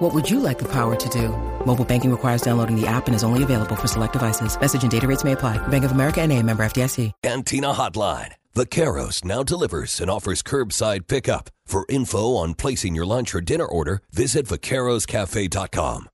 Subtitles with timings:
[0.00, 1.28] What would you like the power to do?
[1.66, 4.58] Mobile banking requires downloading the app and is only available for select devices.
[4.58, 5.58] Message and data rates may apply.
[5.68, 7.12] Bank of America and a member FDIC.
[7.22, 8.32] Cantina Hotline.
[8.54, 11.50] Vaqueros now delivers and offers curbside pickup.
[11.66, 16.08] For info on placing your lunch or dinner order, visit vaqueroscafe.com.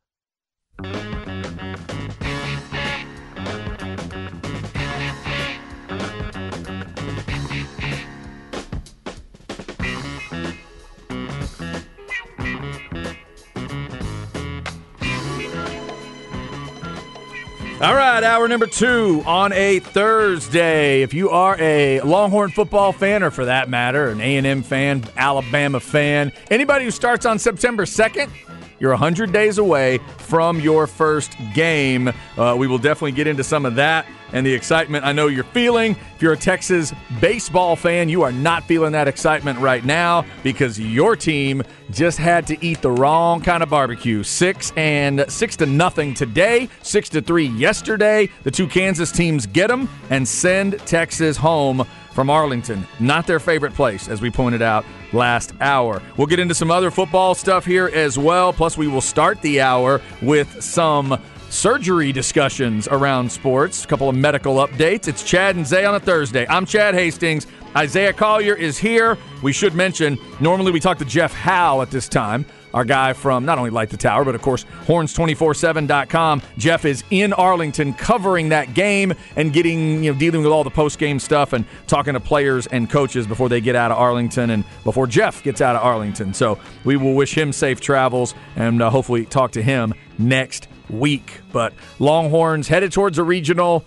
[17.79, 21.03] All right, hour number two on a Thursday.
[21.03, 25.79] If you are a Longhorn football fan, or for that matter, an A&M fan, Alabama
[25.79, 28.31] fan, anybody who starts on September 2nd,
[28.81, 32.11] you're 100 days away from your first game.
[32.39, 35.45] Uh, we will definitely get into some of that and the excitement I know you're
[35.45, 35.97] feeling.
[36.15, 40.79] If you're a Texas baseball fan, you are not feeling that excitement right now because
[40.79, 44.23] your team just had to eat the wrong kind of barbecue.
[44.23, 48.29] Six and six to nothing today, six to three yesterday.
[48.43, 52.87] The two Kansas teams get them and send Texas home from Arlington.
[52.99, 56.01] Not their favorite place, as we pointed out last hour.
[56.17, 58.55] We'll get into some other football stuff here as well.
[58.55, 64.15] Plus, we will start the hour with some surgery discussions around sports, a couple of
[64.17, 65.09] medical updates.
[65.09, 66.47] It's Chad and Zay on a Thursday.
[66.49, 67.47] I'm Chad Hastings.
[67.77, 69.19] Isaiah Collier is here.
[69.43, 73.47] We should mention, normally we talk to Jeff Howe at this time our guy from
[73.47, 76.43] not only Light the Tower, but of course, horns247.com.
[76.59, 80.71] Jeff is in Arlington covering that game and getting, you know, dealing with all the
[80.71, 84.51] post game stuff and talking to players and coaches before they get out of Arlington
[84.51, 86.35] and before Jeff gets out of Arlington.
[86.35, 91.41] So we will wish him safe travels and uh, hopefully talk to him next week.
[91.53, 93.85] But Longhorns headed towards a regional.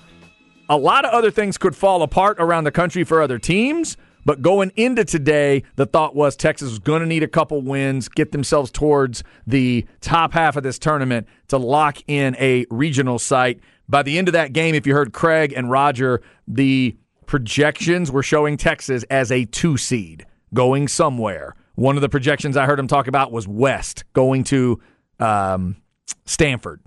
[0.70, 3.98] A lot of other things could fall apart around the country for other teams.
[4.26, 8.10] But going into today, the thought was Texas was going to need a couple wins,
[8.10, 13.60] get themselves towards the top half of this tournament to lock in a regional site.
[13.88, 16.96] By the end of that game, if you heard Craig and Roger, the
[17.26, 21.56] projections were showing Texas as a two seed going somewhere.
[21.76, 24.80] One of the projections I heard him talk about was West going to
[25.20, 25.78] um,
[26.26, 26.82] Stanford,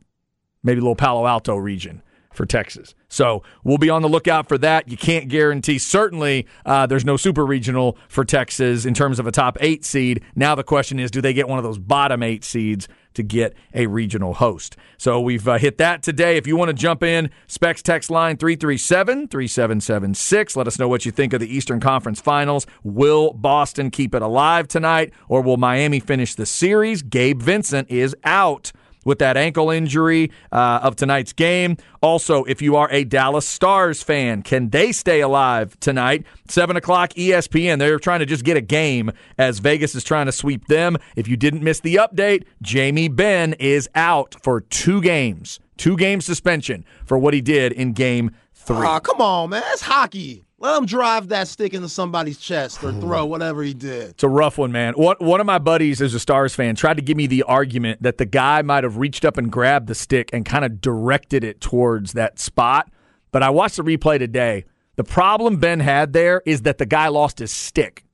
[0.62, 2.02] maybe a little Palo Alto region
[2.32, 2.94] for Texas.
[3.08, 4.88] So we'll be on the lookout for that.
[4.88, 5.78] You can't guarantee.
[5.78, 10.22] Certainly, uh, there's no super regional for Texas in terms of a top eight seed.
[10.34, 13.54] Now the question is, do they get one of those bottom eight seeds to get
[13.74, 14.76] a regional host?
[14.96, 16.38] So we've uh, hit that today.
[16.38, 20.56] If you want to jump in, Specs text line 337 3776.
[20.56, 22.66] Let us know what you think of the Eastern Conference Finals.
[22.82, 27.02] Will Boston keep it alive tonight, or will Miami finish the series?
[27.02, 28.72] Gabe Vincent is out
[29.04, 31.76] with that ankle injury uh, of tonight's game.
[32.02, 36.24] Also, if you are a Dallas Stars fan, can they stay alive tonight?
[36.48, 37.78] 7 o'clock ESPN.
[37.78, 40.96] They're trying to just get a game as Vegas is trying to sweep them.
[41.16, 45.60] If you didn't miss the update, Jamie Benn is out for two games.
[45.76, 48.86] Two game suspension for what he did in game three.
[48.86, 49.62] Oh, come on, man.
[49.62, 50.44] That's hockey.
[50.62, 53.00] Let him drive that stick into somebody's chest or hmm.
[53.00, 54.10] throw whatever he did.
[54.10, 54.94] It's a rough one, man.
[54.94, 58.00] One, one of my buddies is a Stars fan, tried to give me the argument
[58.04, 61.42] that the guy might have reached up and grabbed the stick and kind of directed
[61.42, 62.92] it towards that spot.
[63.32, 64.64] But I watched the replay today.
[64.94, 68.04] The problem Benn had there is that the guy lost his stick.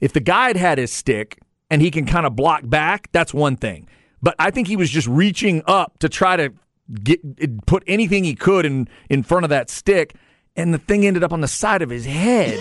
[0.00, 3.34] If the guy had had his stick and he can kind of block back, that's
[3.34, 3.86] one thing.
[4.22, 6.54] But I think he was just reaching up to try to
[7.04, 7.20] get
[7.66, 10.14] put anything he could in in front of that stick
[10.56, 12.58] and the thing ended up on the side of his head.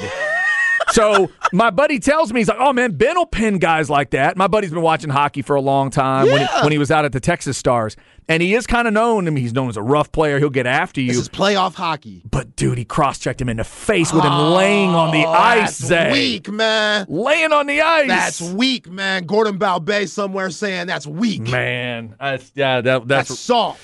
[0.92, 4.38] so my buddy tells me he's like, "Oh man, Benn will pin guys like that."
[4.38, 6.34] My buddy's been watching hockey for a long time yeah.
[6.34, 7.96] when, he, when he was out at the Texas Stars,
[8.28, 9.28] and he is kind of known.
[9.28, 10.40] I mean, he's known as a rough player.
[10.40, 11.08] He'll get after you.
[11.08, 12.24] This is playoff hockey.
[12.30, 15.78] But dude, he cross-checked him in the face with him oh, laying on the ice.
[15.80, 17.06] That's weak, man.
[17.10, 18.08] Laying on the ice.
[18.08, 19.26] That's weak, man.
[19.26, 21.42] Gordon Bombay somewhere saying that's weak.
[21.42, 23.82] Man, that's, yeah, that, that's, that's soft.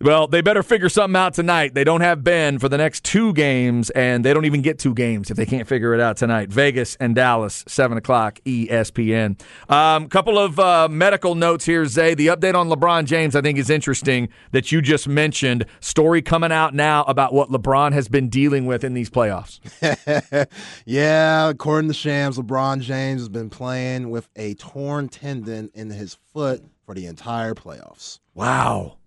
[0.00, 1.74] Well, they better figure something out tonight.
[1.74, 4.94] They don't have Benn for the next two games, and they don't even get two
[4.94, 6.50] games if they can't figure it out tonight.
[6.50, 9.40] Vegas and Dallas, 7 o'clock, ESPN.
[9.68, 12.14] A um, couple of uh, medical notes here, Zay.
[12.14, 15.66] The update on LeBron James, I think, is interesting that you just mentioned.
[15.80, 19.58] Story coming out now about what LeBron has been dealing with in these playoffs.
[20.86, 26.14] yeah, according to Shams, LeBron James has been playing with a torn tendon in his
[26.32, 28.20] foot for the entire playoffs.
[28.34, 28.97] Wow.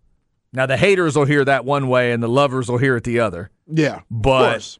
[0.54, 3.20] Now the haters will hear that one way and the lovers will hear it the
[3.20, 3.50] other.
[3.68, 4.02] Yeah.
[4.10, 4.78] But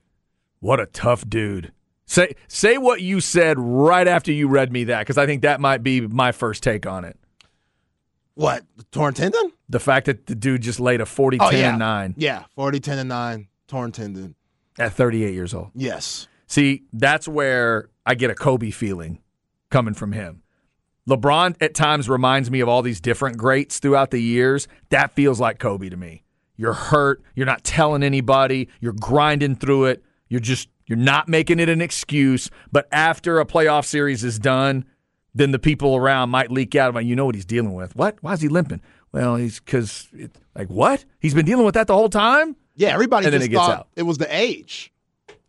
[0.60, 1.72] What a tough dude.
[2.06, 5.62] Say say what you said right after you read me that because I think that
[5.62, 7.18] might be my first take on it.
[8.36, 8.64] What?
[8.78, 9.52] The torn tendon?
[9.70, 11.70] The fact that the dude just laid a 40 Oh, 10 yeah.
[11.70, 14.36] and 9 Yeah, 40, 10, and 9, torn tendon.
[14.80, 15.72] at 38 years old.
[15.76, 16.28] Yes.
[16.48, 19.20] See, that's where I get a Kobe feeling
[19.70, 20.44] coming from him.
[21.12, 24.68] LeBron at times reminds me of all these different greats throughout the years.
[24.90, 26.24] That feels like Kobe to me.
[26.58, 30.04] You're hurt, you're not telling anybody, you're grinding through it.
[30.30, 34.86] You're just you're not making it an excuse, but after a playoff series is done,
[35.34, 37.96] then the people around might leak out about you know what he's dealing with.
[37.96, 38.18] What?
[38.22, 38.82] Why is he limping?
[39.12, 40.08] Well, he's cuz
[40.56, 41.04] like what?
[41.20, 42.56] He's been dealing with that the whole time?
[42.76, 43.88] Yeah, everybody And just thought out.
[43.96, 44.92] it was the age.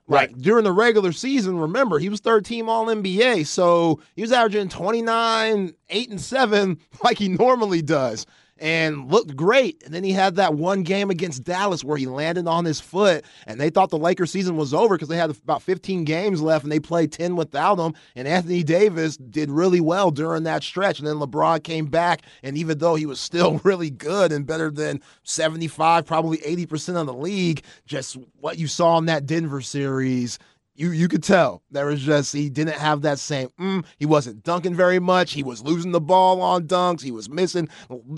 [0.09, 0.31] Right.
[0.31, 3.47] Like during the regular season, remember, he was third team all NBA.
[3.47, 8.27] So he was averaging 29, 8, and 7 like he normally does.
[8.63, 9.83] And looked great.
[9.85, 13.25] And then he had that one game against Dallas where he landed on his foot.
[13.45, 16.63] And they thought the Lakers season was over because they had about 15 games left
[16.63, 17.95] and they played 10 without him.
[18.15, 21.01] And Anthony Davis did really well during that stretch.
[21.01, 22.23] And then LeBron came back.
[22.45, 27.07] And even though he was still really good and better than 75, probably 80% of
[27.07, 30.39] the league, just what you saw in that Denver series
[30.83, 34.43] you you could tell there was just he didn't have that same mm, he wasn't
[34.43, 35.33] dunking very much.
[35.33, 37.03] He was losing the ball on dunks.
[37.03, 37.69] He was missing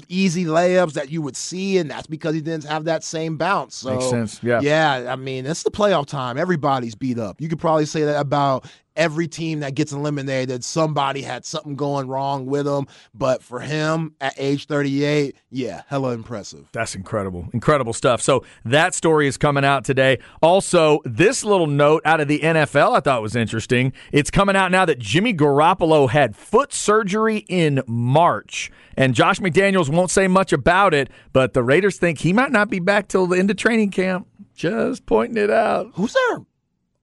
[0.08, 3.76] easy layups that you would see and that's because he didn't have that same bounce.
[3.76, 4.60] So Makes sense, yeah.
[4.60, 6.38] yeah i mean it's the playoff time.
[6.38, 7.40] Everybody's beat up.
[7.40, 8.64] You could probably say that about
[8.96, 14.14] every team that gets eliminated somebody had something going wrong with them but for him
[14.20, 17.48] at age 38 yeah hella impressive That's incredible.
[17.52, 18.20] Incredible stuff.
[18.20, 20.18] So that story is coming out today.
[20.42, 23.92] Also, this little note out of the NFL I thought was interesting.
[24.12, 28.70] It's coming out now that Jimmy Garoppolo had foot surgery in March.
[28.96, 32.70] And Josh McDaniels won't say much about it, but the Raiders think he might not
[32.70, 34.26] be back till the end of training camp.
[34.54, 35.90] Just pointing it out.
[35.94, 36.40] who's there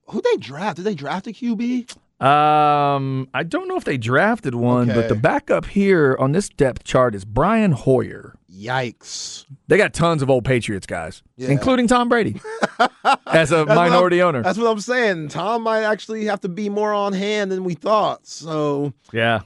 [0.06, 1.90] who they draft did they draft a qb
[2.24, 6.84] Um, I don't know if they drafted one, but the backup here on this depth
[6.84, 8.34] chart is Brian Hoyer.
[8.52, 9.44] Yikes.
[9.66, 11.48] They got tons of old Patriots guys, Yeah.
[11.50, 12.40] including Tom Brady
[13.26, 14.40] as a minority owner.
[14.42, 15.28] That's what I'm saying.
[15.28, 18.24] Tom might actually have to be more on hand than we thought.
[18.26, 19.40] So, Yeah.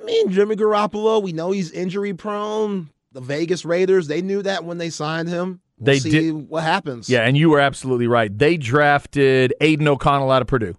[0.00, 2.90] I mean, Jimmy Garoppolo, we know he's injury prone.
[3.12, 5.60] The Vegas Raiders, they knew that when they signed him.
[5.80, 7.08] We'll They see did- what happens.
[7.08, 8.36] Yeah, and you were absolutely right.
[8.36, 10.76] They drafted Aidan O'Connell out of Purdue,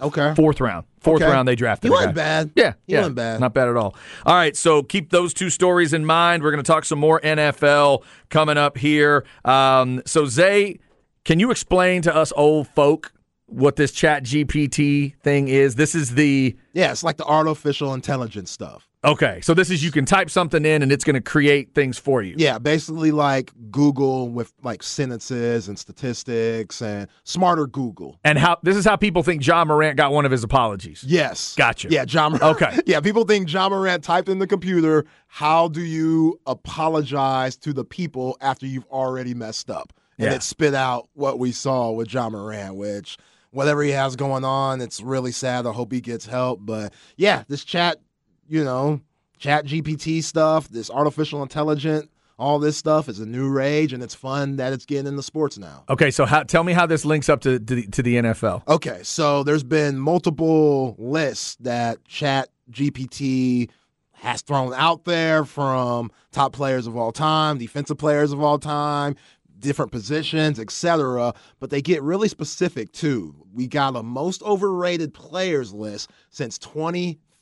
[0.00, 0.34] Okay.
[0.34, 0.86] fourth round.
[1.00, 1.30] Fourth Okay.
[1.30, 1.88] round, they drafted.
[1.88, 2.50] He wasn't bad.
[2.56, 3.40] Yeah, He yeah, wasn't bad.
[3.40, 3.94] Not bad at all.
[4.24, 6.42] All right, so keep those two stories in mind.
[6.42, 9.24] We're going to talk some more NFL coming up here.
[9.44, 10.78] Um, so Zay,
[11.24, 13.12] can you explain to us old folk
[13.46, 15.76] what this Chat GPT thing is?
[15.76, 18.88] This is the Yeah, it's like the artificial intelligence stuff.
[19.06, 19.40] Okay.
[19.42, 22.22] So this is you can type something in and it's going to create things for
[22.22, 22.34] you.
[22.36, 28.18] Yeah, basically like Google with like sentences and statistics and smarter Google.
[28.24, 31.04] And how this is how people think Ja Morant got one of his apologies.
[31.06, 31.54] Yes.
[31.54, 31.88] Gotcha.
[31.90, 32.28] Yeah, Ja.
[32.28, 32.78] Mor- Okay.
[32.86, 35.04] yeah, people think Ja Morant typed in the computer.
[35.28, 39.92] How do you apologize to the people after you've already messed up?
[40.18, 40.36] And Yeah.
[40.36, 43.18] it spit out what we saw with Ja Morant, which
[43.50, 45.66] whatever he has going on, it's really sad.
[45.66, 46.60] I hope he gets help.
[46.62, 47.98] But yeah, this chat,
[48.48, 49.00] you know,
[49.38, 52.08] chat GPT stuff, this artificial intelligence,
[52.38, 55.56] all this stuff is a new rage, and it's fun that it's getting into sports
[55.56, 55.84] now.
[55.88, 58.66] Okay, so how, tell me how this links up to to the, to the NFL.
[58.68, 63.70] Okay, so there's been multiple lists that Chat GPT
[64.12, 69.14] has thrown out there from top players of all time, defensive players of all time,
[69.58, 71.34] different positions, etc.
[71.58, 73.34] But they get really specific too.
[73.54, 76.58] We got a most overrated players list since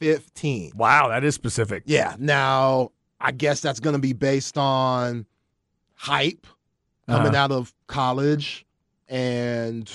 [0.05, 0.73] 2015.
[0.77, 1.83] Wow, that is specific.
[1.87, 2.17] Yeah.
[2.19, 5.27] Now, I guess that's going to be based on
[5.95, 6.47] hype
[7.09, 7.37] coming Uh-huh.
[7.37, 8.67] out of college.
[9.09, 9.91] And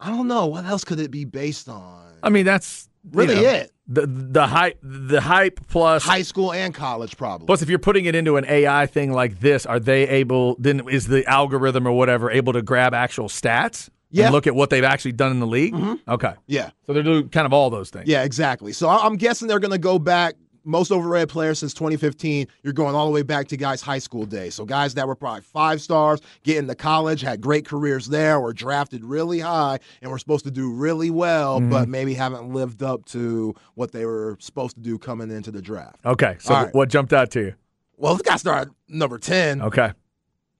[0.00, 0.46] I don't know.
[0.46, 2.02] What else could it be based on?
[2.22, 3.72] I mean, that's you really know, it.
[3.88, 7.46] The the hype the hype plus High school and college, probably.
[7.46, 10.88] plus if you're putting it into an AI thing like this, are they able then
[10.88, 13.88] is the algorithm or whatever able to grab actual stats?
[14.10, 14.26] Yeah.
[14.26, 15.74] And look at what they've actually done in the league?
[16.08, 16.34] Okay.
[16.46, 16.70] yeah.
[16.86, 18.06] So they're doing kind of all those things.
[18.08, 18.72] Yeah, exactly.
[18.72, 20.34] So I'm guessing they're going to go back.
[20.68, 22.48] Most overrated players since 2015.
[22.64, 24.56] You're going all the way back to guys' high school days.
[24.56, 28.52] So guys that were probably five stars, get into college, had great careers there, were
[28.52, 31.70] drafted really high, and were supposed to do really well, Mm-hmm.
[31.70, 35.62] but maybe haven't lived up to what they were supposed to do coming into the
[35.62, 36.00] draft.
[36.04, 36.34] Okay.
[36.40, 36.74] So right.
[36.74, 37.54] what jumped out to you?
[37.96, 39.92] Well, this guy started number 10, Okay.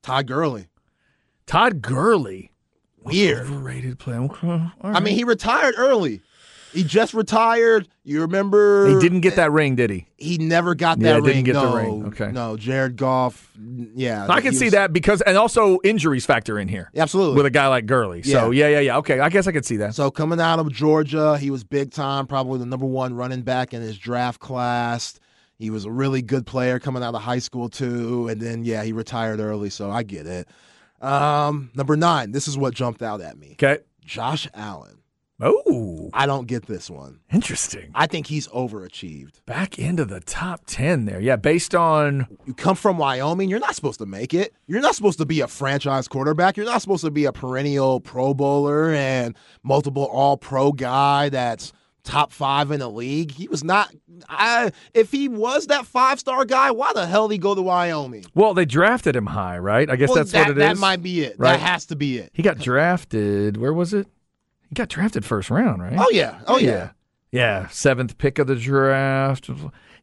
[0.03, 0.69] Todd Gurley.
[1.47, 2.53] Todd Gurley.
[3.07, 3.47] Weird.
[3.47, 4.21] Overrated player.
[4.23, 4.47] Okay.
[4.49, 6.21] All I mean, he retired early.
[6.73, 7.89] He just retired.
[8.05, 8.89] You remember?
[8.89, 10.09] He didn't get that ring, did he?
[10.19, 11.25] He never got Yeah, that ring.
[11.25, 12.05] didn't get the ring.
[12.09, 12.31] Okay.
[12.33, 13.51] No, Jared Goff.
[13.95, 17.37] Yeah, I can see was- that because, and also injuries factor in here Absolutely.
[17.37, 18.23] with a guy like Gurley.
[18.23, 18.99] So yeah, yeah, yeah.
[18.99, 19.95] Okay, I guess I could see that.
[19.95, 23.73] So coming out of Georgia, he was big time, probably the number one running back
[23.73, 25.19] in his draft class.
[25.59, 28.83] He was a really good player coming out of high school too, and then yeah,
[28.83, 30.47] he retired early, so I get it.
[31.07, 33.53] Um, number nine, this is what jumped out at me.
[33.53, 33.79] Okay.
[34.05, 34.93] Josh Allen.
[35.39, 37.21] Oh, I don't get this one.
[37.31, 37.91] interesting.
[37.95, 39.45] I think he's overachieved.
[39.45, 41.21] Back into the top ten there.
[41.21, 44.55] Yeah, based on You come from Wyoming, you're not supposed to make it.
[44.67, 46.57] You're not supposed to be a franchise quarterback.
[46.57, 51.75] You're not supposed to be a perennial Pro Bowler and multiple All Pro guy that's
[52.07, 53.33] top five in the league.
[53.33, 53.95] He was not.
[54.29, 57.61] I, if he was that five star guy, why the hell did he go to
[57.61, 58.25] Wyoming?
[58.35, 59.91] well, they drafted him high, right?
[59.91, 60.69] I guess Well, that's that, what it is.
[60.69, 61.37] That might be it.
[61.39, 61.53] Right.
[61.53, 62.31] That has to be it.
[62.33, 63.57] He got drafted.
[63.59, 64.07] Where was it?
[64.69, 65.97] He got drafted first round, right?
[65.99, 66.41] Oh yeah.
[66.47, 66.91] Oh yeah.
[67.33, 69.51] Yeah, seventh pick of the draft.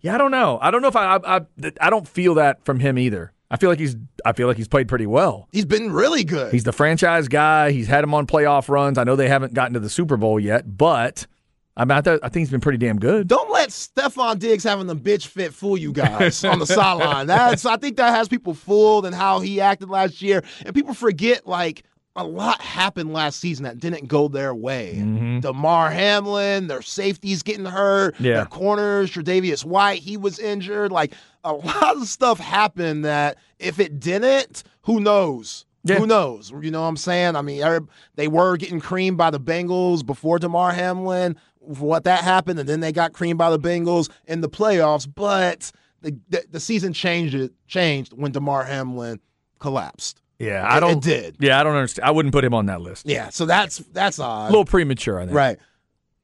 [0.01, 0.59] Yeah, I don't know.
[0.61, 1.41] I don't know if I, I, I,
[1.81, 3.31] I don't feel that from him either.
[3.49, 3.95] I feel like he's,
[4.25, 5.47] I feel like he's played pretty well.
[5.51, 6.51] He's been really good.
[6.51, 7.71] He's the franchise guy.
[7.71, 8.97] He's had him on playoff runs.
[8.97, 11.27] I know they haven't gotten to the Super Bowl yet, but
[11.75, 13.27] I'm I, th- I think he's been pretty damn good.
[13.27, 17.25] Don't let Stefon Diggs having the bitch fit fool you guys on the sideline.
[17.27, 20.43] That's I think that has people fooled and how he acted last year.
[20.65, 21.83] And people forget like
[22.15, 24.93] a lot happened last season that didn't go their way.
[24.97, 25.39] Mm-hmm.
[25.39, 28.33] Damar Hamlin, their safeties getting hurt, Yeah.
[28.35, 30.91] their corners, Tre'Davious White, he was injured.
[30.91, 31.13] Like
[31.43, 35.65] a lot of stuff happened that if it didn't, who knows?
[35.85, 35.95] Yeah.
[35.99, 36.51] Who knows?
[36.61, 37.35] You know what I'm saying?
[37.35, 41.35] I mean, they were getting creamed by the Bengals before Damar Hamlin.
[41.75, 45.07] For what that happened, and then they got creamed by the Bengals in the playoffs.
[45.13, 49.19] But the the, the season changed it changed when Damar Hamlin
[49.59, 50.21] collapsed.
[50.39, 50.97] Yeah, I don't.
[50.97, 51.35] It did.
[51.39, 52.05] Yeah, I don't understand.
[52.05, 53.05] I wouldn't put him on that list.
[53.07, 53.29] Yeah.
[53.29, 54.47] So that's that's odd.
[54.47, 55.35] A little premature, I think.
[55.35, 55.57] right.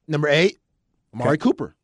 [0.08, 0.58] Number eight,
[1.14, 1.74] Amari Cooper.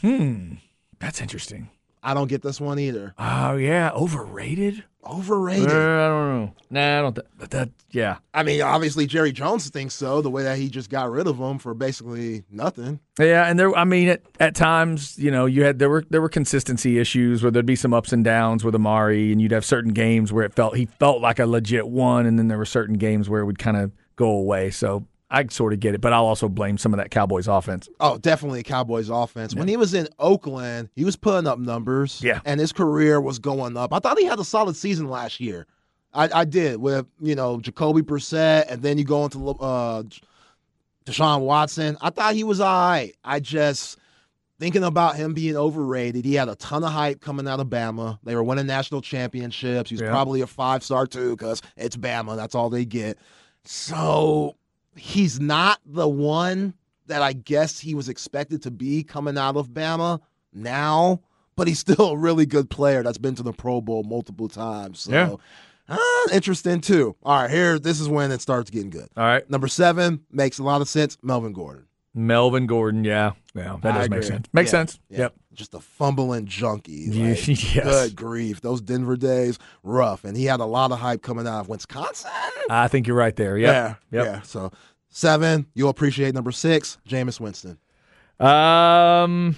[0.00, 0.54] Hmm.
[0.98, 1.70] That's interesting.
[2.02, 3.14] I don't get this one either.
[3.18, 4.84] Oh yeah, overrated.
[5.04, 5.68] Overrated.
[5.68, 6.52] Uh, I don't know.
[6.70, 7.14] Nah, I don't.
[7.14, 10.22] Th- but that, yeah, I mean, obviously Jerry Jones thinks so.
[10.22, 13.00] The way that he just got rid of him for basically nothing.
[13.18, 13.48] yeah.
[13.48, 16.28] And there, I mean, at, at times, you know, you had there were there were
[16.28, 19.92] consistency issues where there'd be some ups and downs with Amari, and you'd have certain
[19.92, 22.96] games where it felt he felt like a legit one, and then there were certain
[22.96, 24.70] games where it would kind of go away.
[24.70, 27.88] So I sort of get it, but I'll also blame some of that Cowboys offense.
[28.00, 29.54] Oh, definitely Cowboys offense.
[29.54, 32.20] When he was in Oakland, he was putting up numbers.
[32.22, 32.40] Yeah.
[32.44, 33.92] And his career was going up.
[33.92, 35.66] I thought he had a solid season last year.
[36.14, 40.02] I, I did with, you know, Jacoby Brissett, and then you go into uh,
[41.06, 41.96] Deshaun Watson.
[42.00, 43.14] I thought he was all right.
[43.24, 43.98] I just
[44.60, 46.24] thinking about him being overrated.
[46.24, 48.18] He had a ton of hype coming out of Bama.
[48.22, 49.90] They were winning national championships.
[49.90, 50.10] He's Yeah.
[50.10, 52.36] probably a five star too because it's Bama.
[52.36, 53.18] That's all they get.
[53.64, 54.56] So
[54.96, 56.74] he's not the one
[57.06, 60.20] that I guess he was expected to be coming out of Bama
[60.52, 61.20] now,
[61.56, 65.00] but he's still a really good player that's been to the Pro Bowl multiple times.
[65.00, 65.34] So Yeah.
[65.88, 67.16] ah, interesting too.
[67.22, 69.08] All right, here this is when it starts getting good.
[69.16, 71.18] All right, Number seven makes a lot of sense.
[71.22, 71.86] Melvin Gordon.
[72.14, 73.04] Melvin Gordon.
[73.04, 74.46] Yeah, yeah, that I does make sense.
[74.52, 75.00] Makes Yeah, sense.
[75.08, 75.18] yeah.
[75.18, 75.34] Yep.
[75.52, 77.06] Just a fumbling junkie.
[77.10, 77.84] Like, yes.
[77.84, 78.60] Good grief.
[78.62, 80.24] Those Denver days, rough.
[80.24, 82.30] And he had a lot of hype coming out of Wisconsin.
[82.70, 83.58] I think you're right there.
[83.58, 83.72] Yep.
[84.10, 84.18] Yeah.
[84.18, 84.26] Yep.
[84.26, 84.42] Yeah.
[84.42, 84.70] So
[85.10, 87.78] seven, you'll appreciate number six, Jameis Winston.
[88.40, 89.56] Um.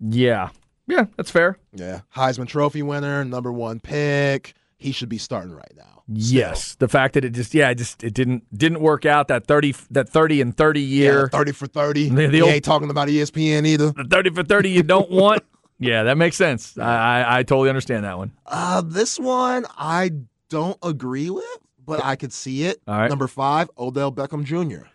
[0.00, 0.50] Yeah.
[0.86, 1.58] Yeah, that's fair.
[1.74, 2.00] Yeah.
[2.14, 4.54] Heisman Trophy winner, number one pick.
[4.76, 6.01] He should be starting right now.
[6.14, 9.46] Yes, the fact that it just yeah, it just it didn't didn't work out that
[9.46, 12.08] thirty that thirty and thirty Yeah, year 30 for 30.
[12.08, 13.92] The- the old- ain't talking about ESPN either.
[13.92, 15.42] the thirty for thirty you don't want.
[15.78, 16.78] Yeah, that makes sense.
[16.78, 18.32] I, I I totally understand that one.
[18.46, 20.12] Uh, this one I
[20.48, 21.44] don't agree with,
[21.84, 22.80] but I could see it.
[22.86, 23.08] All right.
[23.08, 24.86] Number five, Odell Beckham Jr.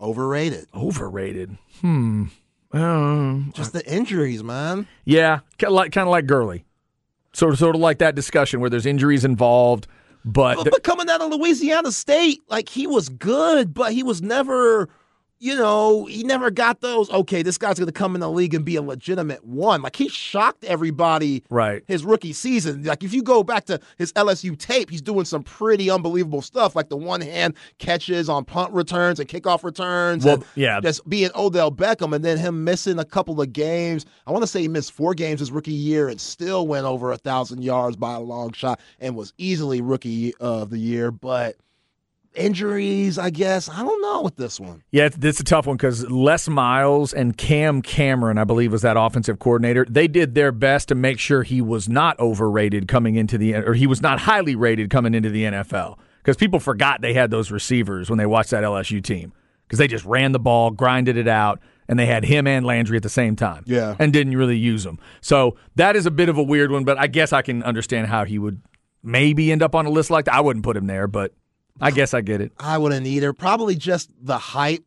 [0.00, 0.66] Overrated.
[0.74, 1.56] Overrated.
[1.80, 2.24] Hmm.
[2.72, 4.86] Um, Just the injuries, man.
[5.04, 6.64] yeah, kind of like kind of like Gurley.
[7.32, 9.86] Sort of sort of like that discussion where there's injuries involved,
[10.26, 14.20] but But, but coming out of Louisiana State, like he was good, but he was
[14.20, 14.88] never,
[15.38, 17.10] you know, he never got those.
[17.10, 19.82] Okay, this guy's going to come in the league and be a legitimate one.
[19.82, 21.42] Like he shocked everybody.
[21.50, 21.82] right.
[21.86, 25.42] His rookie season, like if you go back to his LSU tape, he's doing some
[25.42, 30.24] pretty unbelievable stuff, like the one hand catches on punt returns and kickoff returns.
[30.24, 30.80] Well, and yeah.
[30.80, 34.06] just being Odell Beckham, and then him missing a couple of games.
[34.26, 37.12] I want to say he missed four games his rookie year and still went over
[37.12, 41.10] a thousand yards by a long shot and was easily rookie of the year.
[41.10, 41.56] But
[42.36, 44.82] injuries, I guess, I don't know with this one.
[44.90, 48.96] Yeah, it's, a tough one because Les Miles and Cam Cameron, I believe, was that
[48.96, 49.86] offensive coordinator.
[49.88, 53.74] They did their best to make sure he was not overrated coming into the, or
[53.74, 57.50] he was not highly rated coming into the NFL because people forgot they had those
[57.50, 59.32] receivers when they watched that LSU team
[59.66, 62.96] because they just ran the ball, grinded it out, and they had him and Landry
[62.96, 63.64] at the same time.
[63.66, 63.96] Yeah.
[63.98, 64.98] And didn't really use them.
[65.20, 68.08] So that is a bit of a weird one, but I guess I can understand
[68.08, 68.60] how he would
[69.02, 70.34] maybe end up on a list like that.
[70.34, 71.32] I wouldn't put him there, but
[71.80, 72.52] I guess I get it.
[72.58, 73.32] I wouldn't either.
[73.32, 74.84] Probably just the hype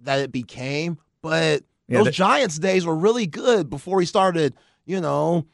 [0.00, 0.98] that it became.
[1.22, 4.54] But Yeah, those that- Giants days were really good before he started,
[4.86, 5.46] you know,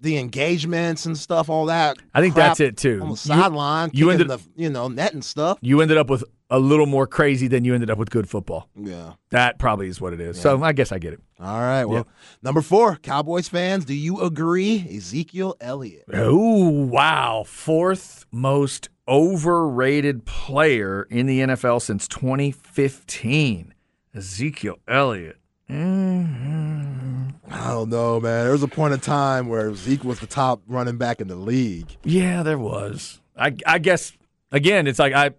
[0.00, 1.96] the engagements and stuff, all that.
[2.14, 3.00] I think that's it, too.
[3.02, 5.58] On the sideline, you kicking ended- the you know net and stuff.
[5.62, 8.68] You ended up with a little more crazy than you ended up with good football.
[8.76, 9.14] Yeah.
[9.30, 10.38] That probably is what it is.
[10.40, 11.20] So I guess I get it.
[11.40, 11.84] All right.
[11.84, 12.06] Well,
[12.42, 14.86] number four, Cowboys fans, do you agree?
[14.96, 16.04] Ezekiel Elliott.
[16.12, 17.42] Oh, wow.
[17.46, 23.74] Fourth most overrated player in the NFL since 2015.
[24.14, 25.38] Ezekiel Elliott.
[25.70, 27.28] Mm-hmm.
[27.50, 28.44] I don't know, man.
[28.44, 31.36] There was a point in time where Zeke was the top running back in the
[31.36, 31.96] league.
[32.04, 33.20] Yeah, there was.
[33.36, 34.12] I, I guess
[34.52, 35.30] again, it's like I,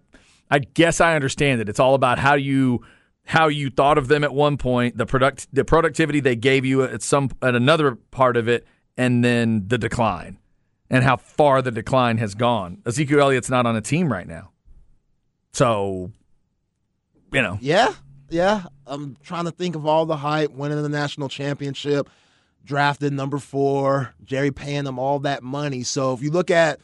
[0.50, 1.68] I guess I understand it.
[1.68, 2.84] It's all about how you
[3.24, 6.82] how you thought of them at one point, the product the productivity they gave you
[6.82, 10.38] at some at another part of it, and then the decline,
[10.90, 12.82] and how far the decline has gone.
[12.86, 14.50] Ezekiel Elliott's not on a team right now,
[15.52, 16.12] so
[17.32, 17.58] you know.
[17.60, 17.94] Yeah,
[18.30, 18.64] yeah.
[18.86, 22.08] I'm trying to think of all the hype, winning the national championship,
[22.64, 25.82] drafted number four, Jerry paying them all that money.
[25.82, 26.80] So if you look at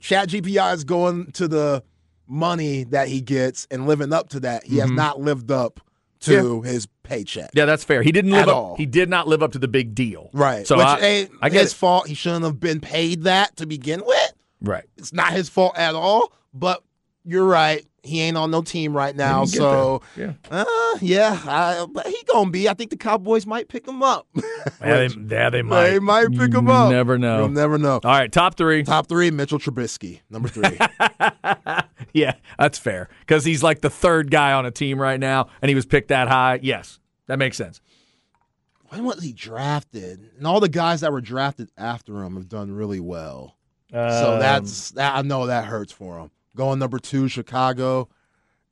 [0.00, 1.82] Chat GPT is going to the
[2.26, 4.64] money that he gets and living up to that.
[4.64, 4.96] He has mm-hmm.
[4.96, 5.80] not lived up
[6.20, 7.50] to his paycheck.
[7.54, 8.02] Yeah, that's fair.
[8.02, 8.56] He didn't live At up.
[8.56, 8.76] all.
[8.76, 10.30] He did not live up to the big deal.
[10.32, 10.66] Right.
[10.66, 11.76] So Which I, ain't I his it.
[11.76, 12.06] fault.
[12.06, 14.32] He shouldn't have been paid that to begin with.
[14.60, 14.84] Right.
[14.96, 16.32] It's not his fault at all.
[16.54, 16.82] But
[17.24, 17.84] you're right.
[18.02, 19.44] He ain't on no team right now.
[19.44, 20.36] So that.
[20.50, 22.66] uh, yeah, I, but he gonna be.
[22.68, 24.26] I think the Cowboys might pick him up.
[24.82, 25.90] Yeah, they, yeah, they might.
[25.90, 26.90] They might pick him up.
[26.90, 27.38] Never know.
[27.40, 27.94] You'll never know.
[28.04, 28.82] All right, top three.
[28.82, 30.78] Top three: Mitchell Trubisky, number three.
[32.18, 35.68] Yeah, that's fair because he's like the third guy on a team right now, and
[35.68, 36.58] he was picked that high.
[36.62, 37.80] Yes, that makes sense.
[38.88, 40.30] when was he drafted?
[40.36, 43.56] And all the guys that were drafted after him have done really well.
[43.92, 45.14] so Um, that's that.
[45.16, 46.30] I know that hurts for him.
[46.56, 48.08] Going number two, Chicago.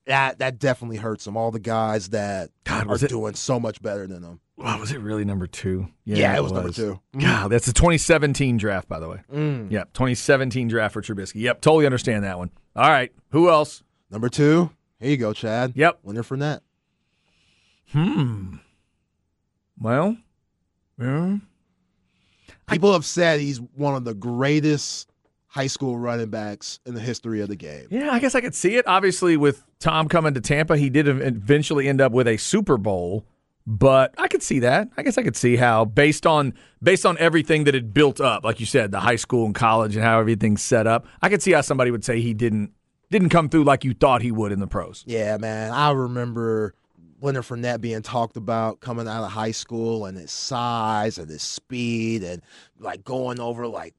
[0.06, 1.36] That that definitely hurts them.
[1.36, 4.40] All the guys that God, are it- doing so much better than them.
[4.56, 5.88] wow, was it really number two?
[6.04, 7.00] Yeah, it was number two.
[7.19, 9.21] God, that's the 2017 draft, by the way.
[9.32, 9.71] Mm.
[9.71, 11.42] Yep, 2017 draft for Trubisky.
[11.42, 12.50] Yep, totally understand that one.
[12.76, 13.82] All right, who else?
[14.10, 14.71] Number two.
[15.00, 15.73] Here you go, Chad.
[15.75, 15.99] Yep.
[16.04, 16.60] Winner Fournette.
[17.92, 18.56] Hmm.
[19.78, 20.16] Well,
[21.00, 21.36] yeah.
[22.66, 25.10] People have said he's one of the greatest
[25.56, 27.86] high school running backs in the history of the game.
[27.90, 28.86] Yeah, I guess I could see it.
[28.86, 33.25] Obviously, with Tom coming to Tampa, he did eventually end up with a Super Bowl,
[33.66, 34.90] but I could see that.
[34.99, 38.45] I guess I could see how, based on based on everything that had built up,
[38.45, 41.40] like you said, the high school and college and how everything's set up, I could
[41.40, 42.73] see how somebody would say he didn't
[43.10, 45.04] didn't come through like you thought he would in the pros.
[45.06, 45.73] Yeah, man.
[45.73, 46.75] I remember
[47.23, 51.40] Leonard Fournette being talked about coming out of high school and his size and his
[51.40, 52.42] speed and
[52.78, 53.95] like going over like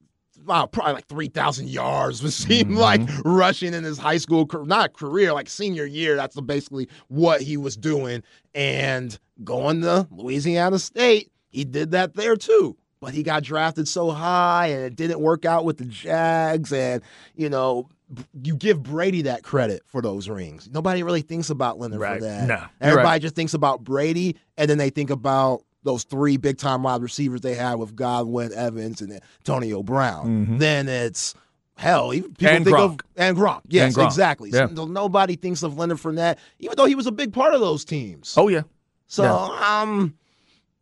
[0.48, 2.76] wow, probably like 3,000 yards would seem mm-hmm.
[2.76, 6.16] like rushing in his high school, not career, like senior year.
[6.16, 8.22] That's basically what he was doing.
[8.54, 12.76] And going to Louisiana State, he did that there too.
[13.00, 16.72] But he got drafted so high and it didn't work out with the Jags.
[16.72, 17.00] And,
[17.36, 17.88] you know,
[18.42, 20.68] you give Brady that credit for those rings.
[20.72, 22.18] Nobody really thinks about Leonard Right.
[22.18, 22.48] for that.
[22.48, 23.22] No, Everybody right.
[23.22, 27.40] just thinks about Brady, and then they think about those three big time wide receivers
[27.40, 30.58] they had with Godwin, Evans, and Antonio Brown.
[30.58, 31.34] Then it's
[31.76, 32.12] hell.
[32.12, 32.56] Even people Mm-hmm.
[32.56, 32.84] And think Gronk.
[32.84, 33.60] of and Gronk.
[33.68, 34.06] Yes, Gronk.
[34.06, 34.50] exactly.
[34.50, 34.66] Yeah.
[34.74, 37.84] So nobody thinks of Leonard Fournette, even though he was a big part of those
[37.84, 38.34] teams.
[38.36, 38.62] Oh yeah,
[39.06, 39.80] so yeah.
[39.82, 40.14] um,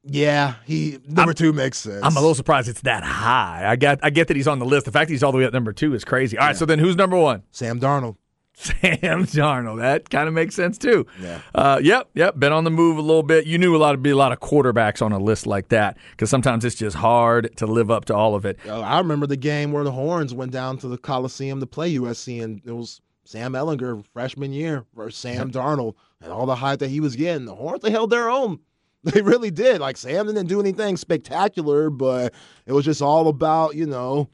[0.09, 2.01] yeah, he number two makes sense.
[2.03, 3.65] I'm a little surprised it's that high.
[3.67, 4.87] I got I get that he's on the list.
[4.87, 6.39] The fact that he's all the way at number two is crazy.
[6.39, 7.43] All right, so then who's number one?
[7.51, 8.17] Sam Darnold.
[8.59, 8.79] Sam
[9.27, 9.81] Darnold.
[9.81, 11.07] That kind of makes sense too.
[11.21, 11.41] Yeah.
[11.55, 12.09] Uh, yep.
[12.15, 12.39] Yep.
[12.39, 13.47] Been on the move a little bit.
[13.47, 15.99] You knew a lot of be a lot of quarterbacks on a list like that
[16.13, 18.59] because sometimes it's just hard to live up to all of it.
[18.67, 21.95] Uh, I remember the game where the Horns went down to the Coliseum to play
[21.95, 26.79] USC, and it was Sam Ehlinger freshman year versus Sam Darnold, and all the hype
[26.79, 27.45] that he was getting.
[27.45, 28.59] The Horns they held their own.
[29.07, 29.81] They really did.
[29.81, 32.35] Like Sam didn't do anything spectacular, but
[32.67, 34.29] it was just all about you know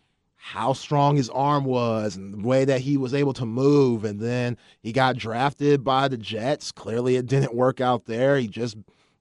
[0.44, 4.04] how strong his arm was and the way that he was able to move.
[4.04, 6.72] And then he got drafted by the Jets.
[6.72, 8.36] Clearly, it didn't work out there.
[8.36, 8.76] He just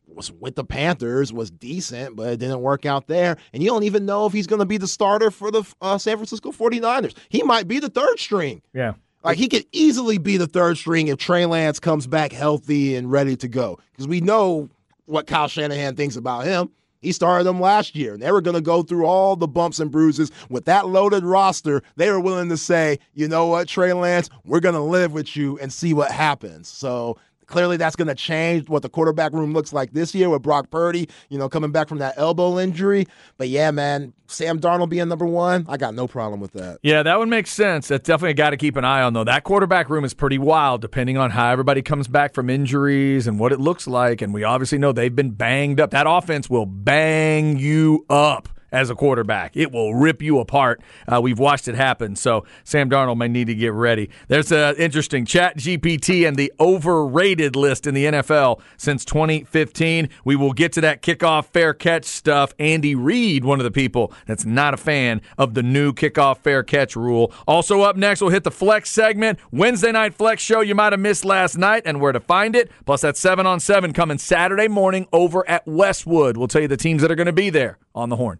[0.08, 3.38] was with the Panthers, was decent, but it didn't work out there.
[3.54, 6.00] And you don't even know if he's going to be the starter for the uh,
[6.00, 7.16] San Francisco 49ers.
[7.30, 8.64] He might be the third string.
[8.74, 8.94] Yeah.
[9.24, 13.12] Like he could easily be the third string if Trey Lance comes back healthy and
[13.12, 13.78] ready to go.
[13.92, 14.70] Because we know
[15.06, 16.72] what Kyle Shanahan thinks about him.
[17.02, 19.80] He started them last year, and they were going to go through all the bumps
[19.80, 20.32] and bruises.
[20.50, 24.60] With that loaded roster, they were willing to say, you know what, Trey Lance, we're
[24.60, 26.68] going to live with you and see what happens.
[26.68, 30.42] So Clearly, that's going to change what the quarterback room looks like this year with
[30.42, 33.08] Brock Purdy, you know, coming back from that elbow injury.
[33.38, 36.80] But yeah, man, Sam Darnold being number one, I got no problem with that.
[36.82, 37.88] Yeah, that would make sense.
[37.90, 39.26] That's definitely got to keep an eye on, though.
[39.26, 43.40] That quarterback room is pretty wild, depending on how everybody comes back from injuries and
[43.40, 44.22] what it looks like.
[44.22, 45.92] And we obviously know they've been banged up.
[45.92, 49.56] That offense will bang you up as a quarterback.
[49.56, 50.82] It will rip you apart.
[51.08, 52.16] Uh, we've watched it happen.
[52.16, 54.10] So Sam Darnold may need to get ready.
[54.28, 60.10] There's an interesting chat GPT and the overrated list in the NFL since 2015.
[60.24, 62.54] We will get to that kickoff fair catch stuff.
[62.60, 66.64] Andy Reid, one of the people that's not a fan of the new kickoff fair
[66.64, 67.34] catch rule.
[67.48, 69.40] Also up next, we'll hit the flex segment.
[69.52, 72.72] Wednesday night flex show you might have missed last night and where to find it.
[72.86, 76.38] Plus that seven on seven coming Saturday morning over at Westwood.
[76.38, 78.40] We'll tell you the teams that are going to be there on the horn.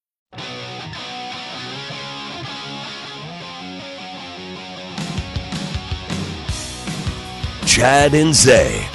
[7.71, 8.85] Chad and Zay.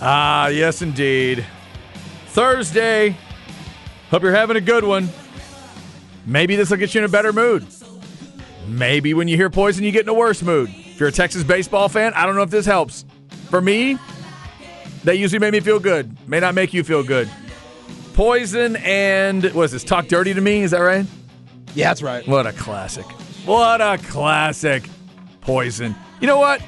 [0.00, 1.44] Ah, yes, indeed.
[2.28, 3.16] Thursday.
[4.08, 5.08] Hope you're having a good one.
[6.26, 7.66] Maybe this will get you in a better mood.
[8.68, 10.70] Maybe when you hear poison, you get in a worse mood.
[10.70, 13.04] If you're a Texas baseball fan, I don't know if this helps.
[13.50, 13.98] For me,
[15.02, 16.16] they usually make me feel good.
[16.28, 17.28] May not make you feel good.
[18.14, 19.82] Poison and what is this?
[19.82, 20.60] Talk dirty to me?
[20.60, 21.04] Is that right?
[21.74, 22.24] Yeah, that's right.
[22.28, 23.06] What a classic.
[23.46, 24.90] What a classic.
[25.40, 25.94] Poison.
[26.20, 26.60] You know what?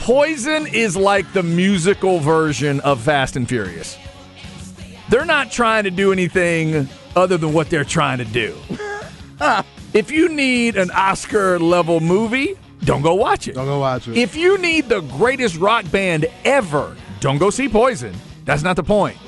[0.00, 3.98] Poison is like the musical version of Fast and Furious.
[5.10, 8.56] They're not trying to do anything other than what they're trying to do.
[9.92, 13.54] if you need an Oscar level movie, don't go watch it.
[13.54, 14.16] Don't go watch it.
[14.16, 18.14] If you need the greatest rock band ever, don't go see Poison.
[18.46, 19.18] That's not the point.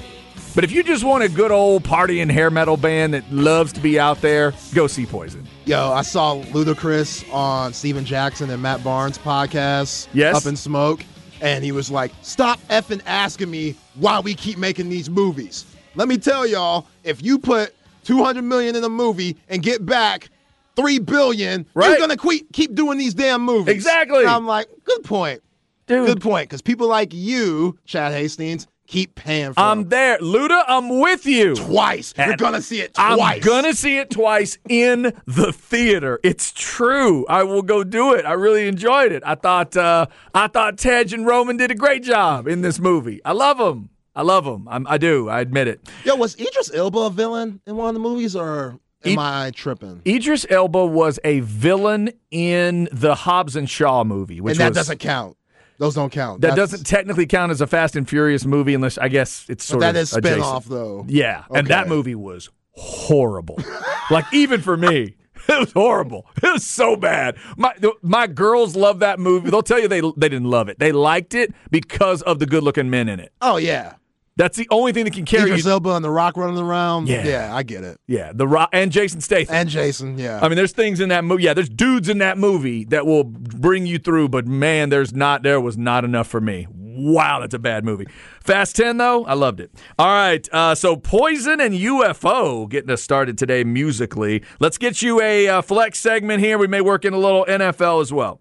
[0.55, 3.81] But if you just want a good old partying hair metal band that loves to
[3.81, 5.47] be out there, go see Poison.
[5.67, 10.09] Yo, I saw Ludacris on Stephen Jackson and Matt Barnes podcast.
[10.13, 10.37] Yes.
[10.37, 11.03] Up in Smoke.
[11.41, 15.65] And he was like, stop effing asking me why we keep making these movies.
[15.95, 17.75] Let me tell y'all, if you put
[18.05, 20.29] 200 million in a movie and get back
[20.77, 21.89] 3 billion, Right.
[21.99, 23.75] you're going to keep doing these damn movies.
[23.75, 24.21] Exactly.
[24.21, 25.43] And I'm like, good point.
[25.87, 26.07] Dude.
[26.07, 26.49] Good point.
[26.49, 29.89] Because people like you, Chad Hastings, keep paying for I'm them.
[29.89, 30.19] there.
[30.19, 31.55] Luda, I'm with you.
[31.55, 32.15] twice.
[32.17, 33.21] You're going to see it twice.
[33.21, 36.21] I'm gonna see it twice in the theater.
[36.23, 37.27] It's true.
[37.29, 38.25] I will go do it.
[38.25, 39.23] I really enjoyed it.
[39.27, 43.21] I thought uh, I thought Tej and Roman did a great job in this movie.
[43.25, 43.91] I love them.
[44.17, 44.69] I love them.
[44.71, 45.29] I'm, I do.
[45.29, 45.81] I admit it.
[46.05, 49.51] Yo, was Idris Elba a villain in one of the movies, or am Id- I
[49.51, 50.03] tripping?
[50.07, 54.77] Idris Elba was a villain in the Hobbs and Shaw movie, which and that was,
[54.77, 55.37] doesn't count.
[55.79, 56.41] Those don't count.
[56.43, 59.65] that That's- doesn't technically count as a Fast and Furious movie unless I guess it's
[59.65, 60.43] sort that of is spin adjacent.
[60.45, 61.05] off though.
[61.09, 63.59] Yeah, and that movie was horrible.
[64.11, 65.17] like even for me,
[65.49, 66.27] it was horrible.
[66.43, 67.37] It was so bad.
[67.57, 69.51] My my girls love that movie.
[69.51, 70.79] They'll tell you they they didn't love it.
[70.79, 73.33] They liked it because of the good-looking men in it.
[73.43, 73.95] Oh yeah.
[74.37, 75.71] That's the only thing that can carry Idris you.
[75.71, 77.09] Elba and The Rock running around.
[77.09, 77.25] Yeah.
[77.25, 78.01] yeah, I get it.
[78.07, 79.55] Yeah, the rock and Jason Statham.
[79.55, 80.41] And Jason, yeah.
[80.43, 81.45] I mean, there's things in that movie.
[81.45, 85.43] Yeah, there's dudes in that movie that will bring you through, but man, there's not.
[85.43, 86.67] There was not enough for me.
[86.71, 88.07] Wow, that's a bad movie.
[88.41, 89.71] Fast Ten though, I loved it.
[89.99, 94.43] All right, uh, so Poison and UFO getting us started today musically.
[94.61, 96.59] Let's get you a uh, flex segment here.
[96.59, 98.41] We may work in a little NFL as well.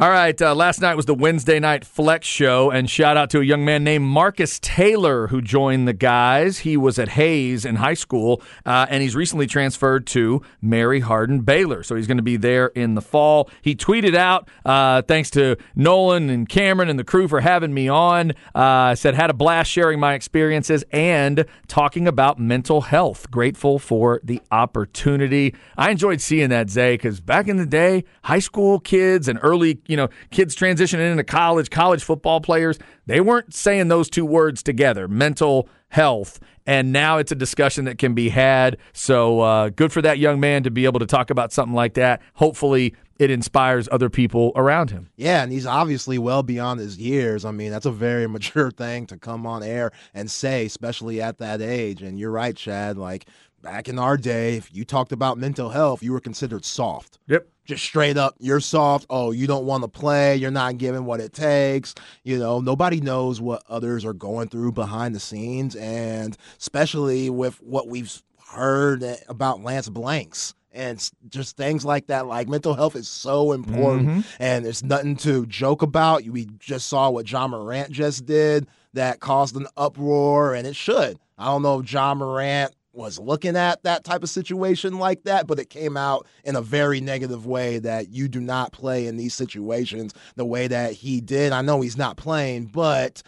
[0.00, 3.40] All right, uh, last night was the Wednesday night flex show, and shout out to
[3.40, 6.60] a young man named Marcus Taylor who joined the guys.
[6.60, 11.40] He was at Hays in high school, uh, and he's recently transferred to Mary Hardin
[11.40, 13.50] Baylor, so he's going to be there in the fall.
[13.60, 17.86] He tweeted out, uh, "Thanks to Nolan and Cameron and the crew for having me
[17.86, 23.30] on." Uh, said had a blast sharing my experiences and talking about mental health.
[23.30, 25.54] Grateful for the opportunity.
[25.76, 29.82] I enjoyed seeing that Zay because back in the day, high school kids and early
[29.90, 34.62] you know, kids transitioning into college, college football players, they weren't saying those two words
[34.62, 36.38] together mental health.
[36.66, 38.76] And now it's a discussion that can be had.
[38.92, 41.94] So uh, good for that young man to be able to talk about something like
[41.94, 42.22] that.
[42.34, 45.10] Hopefully, it inspires other people around him.
[45.16, 47.44] Yeah, and he's obviously well beyond his years.
[47.44, 51.38] I mean, that's a very mature thing to come on air and say, especially at
[51.38, 52.02] that age.
[52.02, 52.96] And you're right, Chad.
[52.96, 53.26] Like
[53.62, 57.18] back in our day, if you talked about mental health, you were considered soft.
[57.26, 57.46] Yep.
[57.64, 59.06] Just straight up, you're soft.
[59.10, 60.36] Oh, you don't want to play.
[60.36, 61.94] You're not giving what it takes.
[62.24, 65.76] You know, nobody knows what others are going through behind the scenes.
[65.76, 72.26] And especially with what we've heard about Lance Blanks and just things like that.
[72.26, 74.42] Like mental health is so important, mm-hmm.
[74.42, 76.24] and there's nothing to joke about.
[76.24, 81.18] We just saw what Ja Morant just did that caused an uproar, and it should.
[81.38, 85.46] I don't know if Ja Morant was looking at that type of situation like that,
[85.46, 89.16] but it came out in a very negative way that you do not play in
[89.16, 91.52] these situations the way that he did.
[91.52, 93.22] I know he's not playing, but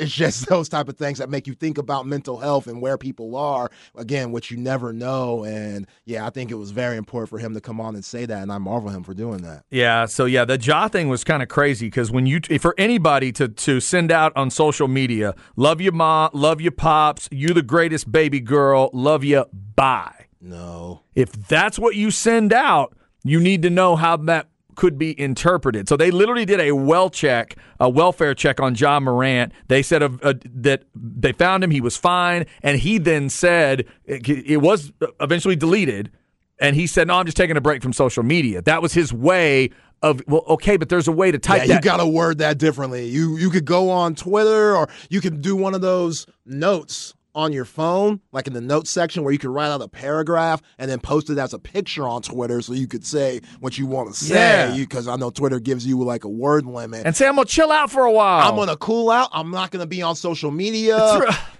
[0.00, 2.98] it's just those type of things that make you think about mental health and where
[2.98, 3.70] people are.
[3.94, 5.44] Again which you never know.
[5.44, 8.26] And yeah i think it was very important for him to come on and say
[8.26, 9.64] that and i marvel him for doing that.
[9.70, 13.32] Yeah so yeah the Ja thing was kind of crazy because when you for anybody
[13.32, 17.62] to to send out on social media love you mom love you pops you the
[17.62, 19.44] greatest baby girl love you
[19.76, 20.26] bye.
[20.40, 21.02] No.
[21.14, 25.88] If that's what you send out you need to know how that could be interpreted.
[25.88, 29.52] So they literally did a well check, a welfare check on Ja Morant.
[29.68, 33.86] They said uh, uh, that they found him, he was fine, and he then said
[34.04, 36.10] it, it was eventually deleted.
[36.58, 39.12] And he said, "No, I'm just taking a break from social media." That was his
[39.12, 39.70] way
[40.02, 41.62] of well, okay, but there's a way to type.
[41.62, 41.74] Yeah, that.
[41.74, 43.06] you got to word that differently.
[43.06, 47.52] You you could go on Twitter or you could do one of those notes on
[47.52, 50.90] your phone, like in the notes section where you could write out a paragraph and
[50.90, 54.12] then post it as a picture on Twitter so you could say what you want
[54.12, 54.74] to say.
[54.76, 55.12] Because yeah.
[55.12, 57.06] I know Twitter gives you like a word limit.
[57.06, 58.48] And say, I'm going to chill out for a while.
[58.48, 59.28] I'm going to cool out.
[59.32, 60.98] I'm not going to be on social media.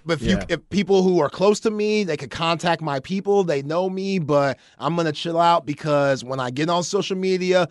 [0.04, 0.36] But if, yeah.
[0.36, 3.44] you, if people who are close to me, they could contact my people.
[3.44, 7.16] They know me, but I'm going to chill out because when I get on social
[7.16, 7.68] media,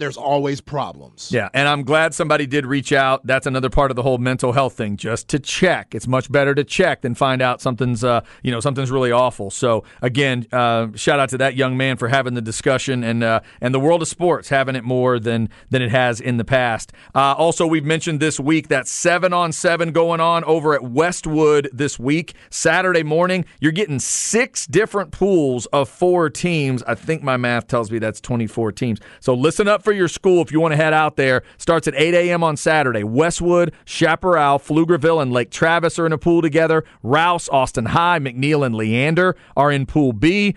[0.00, 1.30] there's always problems.
[1.32, 3.26] Yeah, and I'm glad somebody did reach out.
[3.26, 5.94] That's another part of the whole mental health thing, just to check.
[5.94, 9.50] It's much better to check than find out something's, uh, you know, something's really awful.
[9.50, 13.40] So again, uh, shout out to that young man for having the discussion and uh,
[13.60, 16.92] and the world of sports having it more than than it has in the past.
[17.14, 21.68] Uh, also, we've mentioned this week that seven on seven going on over at Westwood
[21.72, 22.34] this week.
[22.50, 26.82] Saturday morning, you're getting six different pools of four teams.
[26.84, 29.00] I think my math tells me that's 24 teams.
[29.20, 31.42] So listen up for for your school if you want to head out there.
[31.58, 32.44] Starts at 8 a.m.
[32.44, 33.02] on Saturday.
[33.02, 36.84] Westwood, Chaparral, Pflugerville, and Lake Travis are in a pool together.
[37.02, 40.54] Rouse, Austin High, McNeil, and Leander are in Pool B.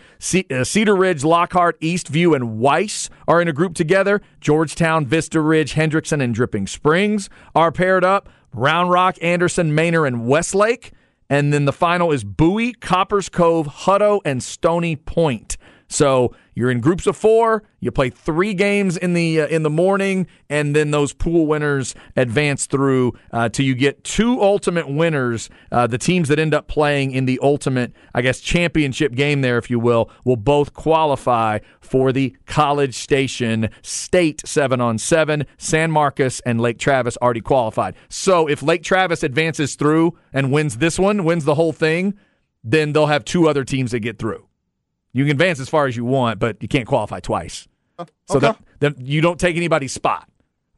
[0.51, 4.21] Uh, Cedar Ridge, Lockhart, Eastview, and Weiss are in a group together.
[4.39, 8.29] Georgetown, Vista Ridge, Hendrickson, and Dripping Springs are paired up.
[8.53, 10.91] Round Rock, Anderson, Manor, and Westlake.
[11.27, 15.57] And then the final is Bowie, Copperas Cove, Hutto, and Stony Point.
[15.87, 17.63] So you're in groups of four.
[17.79, 21.95] You play three games in the uh, in the morning, and then those pool winners
[22.15, 25.49] advance through uh, till you get two ultimate winners.
[25.71, 29.57] Uh, the teams that end up playing in the ultimate, I guess, championship game there,
[29.57, 35.45] if you will, will both qualify for the College Station State seven on seven.
[35.57, 37.95] San Marcos and Lake Travis already qualified.
[38.09, 42.13] So if Lake Travis advances through and wins this one, wins the whole thing,
[42.63, 44.47] then they'll have two other teams that get through.
[45.13, 47.67] You can advance as far as you want, but you can't qualify twice.
[47.97, 50.27] Uh, so that, that you don't take anybody's spot.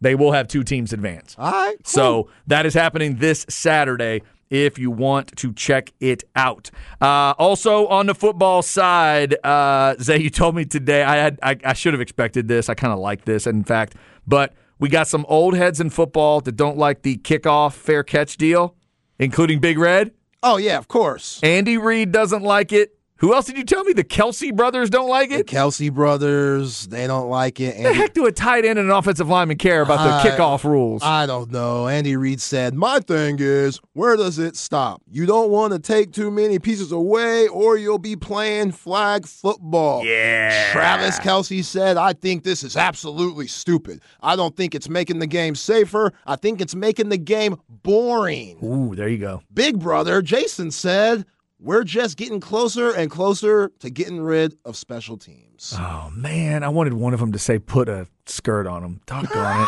[0.02, 1.36] They will have two teams advance.
[1.40, 1.78] All right.
[1.78, 1.84] Cool.
[1.86, 6.70] So that is happening this Saturday if you want to check it out.
[7.02, 11.58] Uh, also on the football side, uh, Zay, you told me today I had I,
[11.64, 12.70] I should have expected this.
[12.70, 13.96] I kind of like this, in fact,
[14.28, 18.38] but we got some old heads in football that don't like the kickoff fair catch
[18.38, 18.76] deal,
[19.18, 20.12] including Big Red.
[20.44, 21.40] Oh yeah, of course.
[21.42, 22.98] Andy Reid doesn't like it.
[23.20, 23.94] Who else did you tell me?
[23.94, 25.48] The Kelce brothers don't like it?
[25.48, 27.76] The Kelce brothers, they don't like it.
[27.78, 30.66] Andy, the heck do a tight end and an offensive lineman care about the kickoff
[30.66, 31.02] rules?
[31.02, 31.88] I don't know.
[31.88, 35.02] Andy Reid said, My thing is, where does it stop?
[35.10, 40.04] You don't want to take too many pieces away or you'll be playing flag football.
[40.04, 40.74] Yeah.
[40.74, 44.02] Travis Kelce said, I think this is absolutely stupid.
[44.22, 46.12] I don't think it's making the game safer.
[46.26, 48.60] I think it's making the game boring.
[48.62, 49.42] Ooh, there you go.
[49.54, 51.26] Big brother Jason said,
[51.60, 55.74] we're just getting closer and closer to getting rid of special teams.
[55.78, 59.02] Oh man, I wanted one of them to say put a skirt on them.
[59.06, 59.68] Doggone it.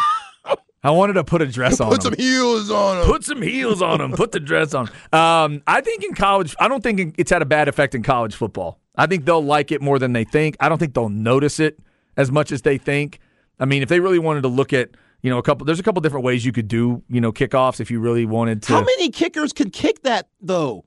[0.83, 3.07] I wanted to put a dress on Put some heels on them.
[3.07, 4.11] Put some heels on them.
[4.13, 4.89] Put the dress on.
[5.11, 8.35] Um, I think in college, I don't think it's had a bad effect in college
[8.35, 8.79] football.
[8.95, 10.55] I think they'll like it more than they think.
[10.59, 11.79] I don't think they'll notice it
[12.15, 13.19] as much as they think.
[13.59, 15.83] I mean, if they really wanted to look at, you know, a couple, there's a
[15.83, 18.73] couple different ways you could do, you know, kickoffs if you really wanted to.
[18.73, 20.85] How many kickers could kick that though?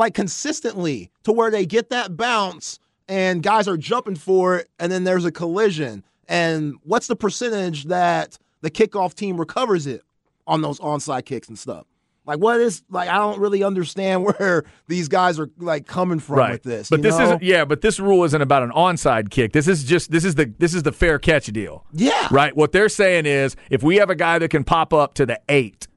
[0.00, 4.90] Like consistently to where they get that bounce and guys are jumping for it and
[4.90, 6.02] then there's a collision.
[6.26, 10.02] And what's the percentage that the kickoff team recovers it
[10.46, 11.86] on those onside kicks and stuff?
[12.26, 16.36] Like what is like I don't really understand where these guys are like coming from
[16.36, 16.52] right.
[16.52, 16.88] with this.
[16.88, 17.24] But this know?
[17.24, 19.52] isn't yeah, but this rule isn't about an onside kick.
[19.52, 21.84] This is just this is the this is the fair catch deal.
[21.92, 22.28] Yeah.
[22.30, 22.56] Right?
[22.56, 25.40] What they're saying is if we have a guy that can pop up to the
[25.48, 25.88] eight,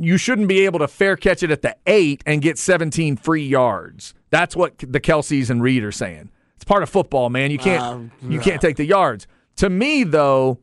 [0.00, 3.46] you shouldn't be able to fair catch it at the eight and get 17 free
[3.46, 4.14] yards.
[4.30, 6.30] That's what the Kelces and Reid are saying.
[6.56, 7.50] It's part of football, man.
[7.50, 9.26] You can't Um, you can't take the yards.
[9.56, 10.58] To me, though,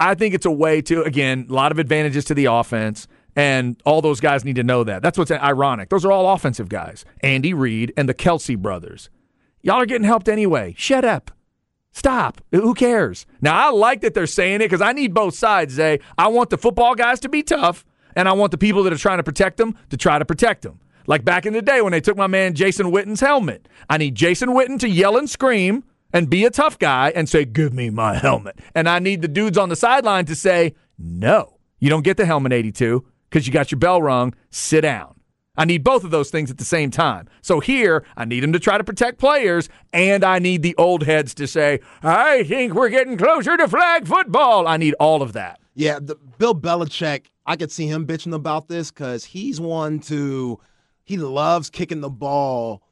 [0.00, 3.80] I think it's a way to again a lot of advantages to the offense, and
[3.84, 5.02] all those guys need to know that.
[5.02, 5.88] That's what's ironic.
[5.90, 7.04] Those are all offensive guys.
[7.20, 9.10] Andy Reid and the Kelce brothers.
[9.62, 10.74] Y'all are getting helped anyway.
[10.76, 11.30] Shut up.
[11.92, 12.40] Stop.
[12.52, 13.26] Who cares?
[13.40, 15.98] Now, I like that they're saying it because I need both sides, Zay.
[16.16, 17.84] I want the football guys to be tough,
[18.18, 20.62] and I want the people that are trying to protect them to try to protect
[20.62, 20.80] them.
[21.06, 23.68] Like back in the day when they took my man Jason Witten's helmet.
[23.88, 27.44] I need Jason Witten to yell and scream and be a tough guy and say,
[27.44, 28.58] Give me my helmet.
[28.74, 32.26] And I need the dudes on the sideline to say, No, you don't get the
[32.26, 34.34] helmet 82 because you got your bell rung.
[34.50, 35.14] Sit down.
[35.56, 37.28] I need both of those things at the same time.
[37.40, 41.04] So here, I need him to try to protect players, and I need the old
[41.04, 44.68] heads to say, I think we're getting closer to flag football.
[44.68, 45.60] I need all of that.
[45.78, 50.58] Yeah, the, Bill Belichick, I could see him bitching about this because he's one to,
[51.04, 52.82] he loves kicking the ball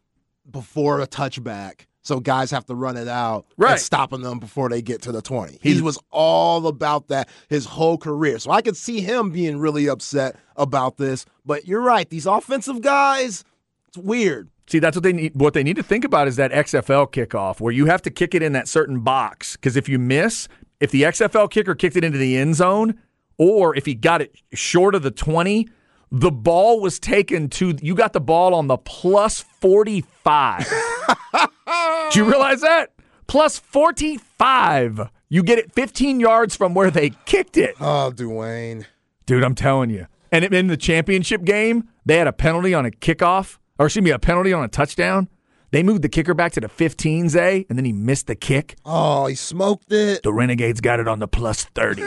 [0.49, 1.87] before a touchback.
[2.03, 3.73] So guys have to run it out Right.
[3.73, 5.59] and stopping them before they get to the 20.
[5.61, 8.39] He's- he was all about that his whole career.
[8.39, 11.27] So I could see him being really upset about this.
[11.45, 12.09] But you're right.
[12.09, 13.43] These offensive guys,
[13.89, 14.49] it's weird.
[14.69, 15.35] See, that's what they need.
[15.35, 18.35] What they need to think about is that XFL kickoff, where you have to kick
[18.37, 19.57] it in that certain box.
[19.57, 20.47] Because if you miss,
[20.81, 23.01] if the XFL kicker kicked it into the end zone,
[23.39, 25.69] or if he got it short of the twenty,
[26.11, 27.77] the ball was taken to.
[27.81, 30.67] You got the ball on the plus forty five.
[32.13, 32.93] Do you realize that?
[33.27, 35.11] Plus forty five.
[35.29, 37.75] You get it fifteen yards from where they kicked it.
[37.81, 38.87] Oh, Dwayne.
[39.27, 40.07] Dude, I'm telling you.
[40.31, 44.11] And in the championship game, they had a penalty on a kickoff, or excuse me,
[44.11, 45.29] a penalty on a touchdown.
[45.77, 48.77] They moved the kicker back to the 15 Zay, and then he missed the kick.
[48.87, 50.23] Oh, he smoked it.
[50.23, 52.03] The Renegades got it on the plus 30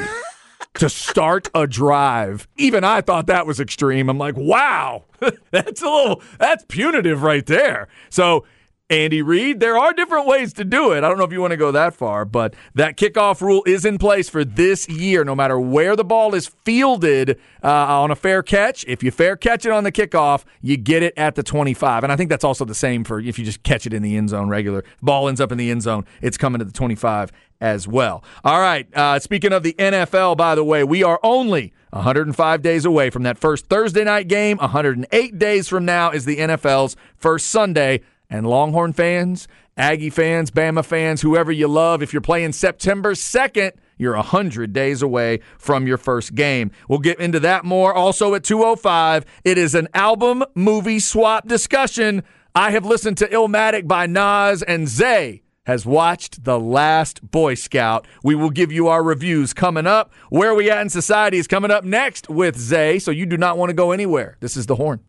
[0.74, 2.48] to start a drive.
[2.58, 4.10] Even I thought that was extreme.
[4.10, 5.04] I'm like, wow,
[5.52, 7.90] that's a little, that's punitive right there.
[8.10, 8.44] So,
[8.90, 11.04] Andy Reid, there are different ways to do it.
[11.04, 13.86] I don't know if you want to go that far, but that kickoff rule is
[13.86, 15.24] in place for this year.
[15.24, 19.36] No matter where the ball is fielded uh, on a fair catch, if you fair
[19.36, 22.04] catch it on the kickoff, you get it at the 25.
[22.04, 24.18] And I think that's also the same for if you just catch it in the
[24.18, 24.84] end zone regular.
[25.04, 28.24] Ball ends up in the end zone, it's coming to the 25 as well.
[28.44, 28.88] All right.
[28.96, 33.22] Uh, speaking of the NFL, by the way, we are only 105 days away from
[33.22, 34.58] that first Thursday night game.
[34.58, 38.02] 108 days from now is the NFL's first Sunday.
[38.30, 43.72] And Longhorn fans, Aggie fans, Bama fans, whoever you love, if you're playing September 2nd,
[43.98, 46.72] you're 100 days away from your first game.
[46.88, 47.94] We'll get into that more.
[47.94, 52.24] Also at 205, it is an album movie swap discussion.
[52.54, 58.08] I have listened to Illmatic by Nas and Zay has watched The Last Boy Scout.
[58.24, 60.12] We will give you our reviews coming up.
[60.30, 63.58] Where we at in society is coming up next with Zay, so you do not
[63.58, 64.38] want to go anywhere.
[64.40, 65.02] This is The Horn.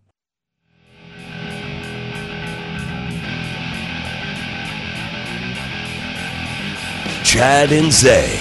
[7.31, 8.41] Chad and Zay.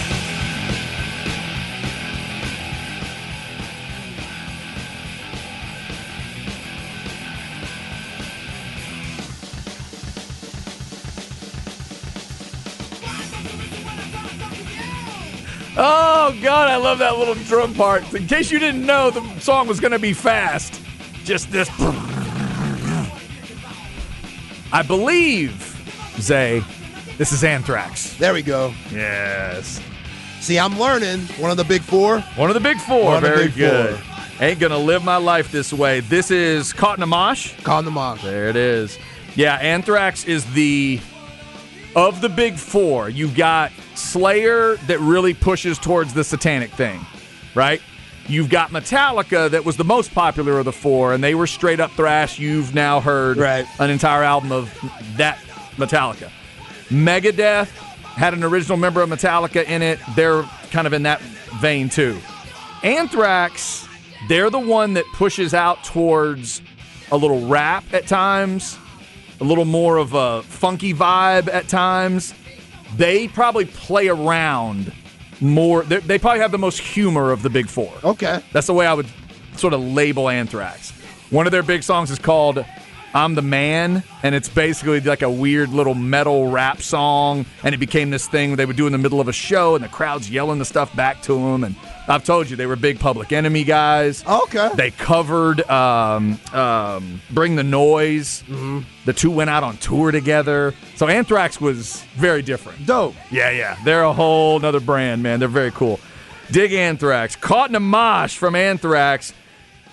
[15.77, 18.11] Oh God, I love that little drum part.
[18.15, 20.81] In case you didn't know, the song was going to be fast.
[21.23, 21.69] Just this.
[24.73, 25.77] I believe,
[26.19, 26.63] Zay,
[27.19, 28.15] this is Anthrax.
[28.17, 28.73] There we go.
[28.91, 29.79] Yes,
[30.41, 32.21] See, I'm learning one of the big four.
[32.35, 33.03] one of the big four.
[33.03, 33.99] One Very big good.
[33.99, 34.15] four.
[34.41, 35.99] Ain't gonna live my life this way.
[35.99, 37.53] This is Caught in a Mosh.
[37.61, 38.23] Them off.
[38.23, 38.97] There it is.
[39.35, 40.99] Yeah, Anthrax is the
[41.95, 43.09] of the big four.
[43.09, 47.05] You've got Slayer that really pushes towards the satanic thing,
[47.53, 47.81] right?
[48.27, 51.79] You've got Metallica that was the most popular of the four, and they were straight
[51.81, 52.39] up thrash.
[52.39, 53.65] You've now heard Right.
[53.79, 54.71] an entire album of
[55.17, 55.37] that
[55.77, 56.29] Metallica.
[56.89, 59.99] Megadeth had an original member of Metallica in it.
[60.15, 61.21] They're kind of in that
[61.61, 62.19] vein too.
[62.83, 63.87] Anthrax,
[64.27, 66.61] they're the one that pushes out towards
[67.11, 68.77] a little rap at times,
[69.39, 72.33] a little more of a funky vibe at times.
[72.95, 74.91] They probably play around
[75.39, 75.83] more.
[75.83, 77.93] They they probably have the most humor of the big four.
[78.03, 78.41] Okay.
[78.51, 79.07] That's the way I would
[79.55, 80.91] sort of label Anthrax.
[81.29, 82.65] One of their big songs is called
[83.13, 87.79] I'm the Man, and it's basically like a weird little metal rap song, and it
[87.79, 90.29] became this thing they would do in the middle of a show, and the crowd's
[90.29, 91.63] yelling the stuff back to them.
[91.63, 91.75] And
[92.07, 94.25] I've told you they were big Public Enemy guys.
[94.25, 94.69] Okay.
[94.75, 98.43] They covered um, um, Bring the Noise.
[98.47, 98.79] Mm-hmm.
[99.05, 100.73] The two went out on tour together.
[100.95, 102.85] So Anthrax was very different.
[102.85, 103.15] Dope.
[103.31, 103.77] Yeah, yeah.
[103.83, 105.39] They're a whole nother brand, man.
[105.39, 105.99] They're very cool.
[106.51, 107.35] Dig Anthrax.
[107.35, 109.33] Caught in a mosh from Anthrax.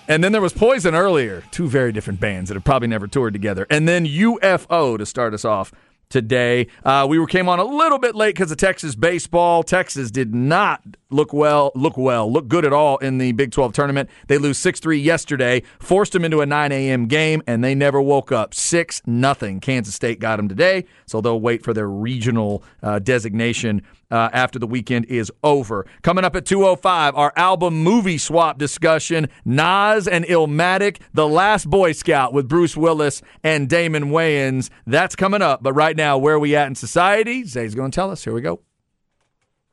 [0.07, 1.43] And then there was Poison earlier.
[1.51, 3.67] Two very different bands that have probably never toured together.
[3.69, 5.73] And then UFO to start us off
[6.09, 6.67] today.
[6.83, 9.63] Uh, we came on a little bit late because of Texas baseball.
[9.63, 13.73] Texas did not look well, look well, look good at all in the Big 12
[13.73, 14.09] tournament.
[14.27, 17.07] They lose 6-3 yesterday, forced them into a 9 a.m.
[17.07, 18.53] game, and they never woke up.
[18.53, 19.59] 6 nothing.
[19.59, 23.81] Kansas State got them today, so they'll wait for their regional uh, designation
[24.11, 25.85] uh, after the weekend is over.
[26.01, 31.91] Coming up at 2.05, our album movie swap discussion, Nas and Illmatic, The Last Boy
[31.91, 34.69] Scout with Bruce Willis and Damon Wayans.
[34.85, 37.43] That's coming up, but right now, where are we at in society?
[37.43, 38.23] Zay's going to tell us.
[38.23, 38.61] Here we go.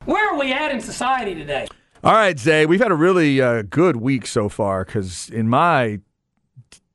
[0.06, 1.66] Where are we at in society today?
[2.02, 6.00] All right, Zay, we've had a really uh, good week so far because in my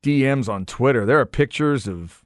[0.04, 2.24] DMs on Twitter, there are pictures of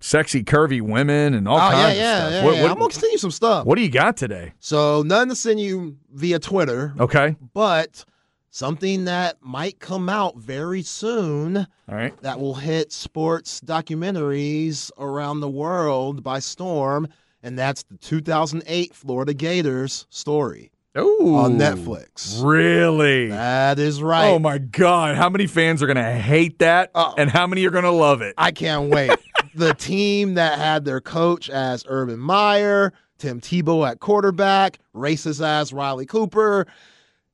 [0.00, 2.38] sexy, curvy women and all Oh yeah, kinds yeah, of yeah.
[2.40, 2.44] stuff.
[2.44, 2.62] What, yeah.
[2.62, 3.66] what- I'm gonna send you some stuff.
[3.66, 4.52] what do you got today?
[4.58, 7.36] So none to send you via Twitter, Okay.
[7.54, 8.04] but
[8.50, 12.16] something that might come out very soon All right.
[12.22, 17.06] that will hit sports documentaries around the world by storm,
[17.46, 21.36] and that's the 2008 Florida Gators story Ooh.
[21.36, 22.42] on Netflix.
[22.44, 23.28] Really?
[23.28, 24.26] That is right.
[24.30, 25.14] Oh my God!
[25.14, 27.90] How many fans are going to hate that, Uh, and how many are going to
[27.92, 28.34] love it?
[28.36, 29.12] I can't wait.
[29.54, 35.72] the team that had their coach as Urban Meyer, Tim Tebow at quarterback, racist ass
[35.72, 36.66] Riley Cooper,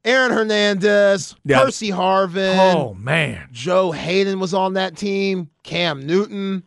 [0.04, 1.64] Aaron Hernandez, Yeah.
[1.64, 3.48] Percy Harvin, oh man!
[3.50, 6.64] Joe Haden was on that team, Cam Newton.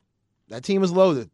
[0.50, 1.30] That team was loaded.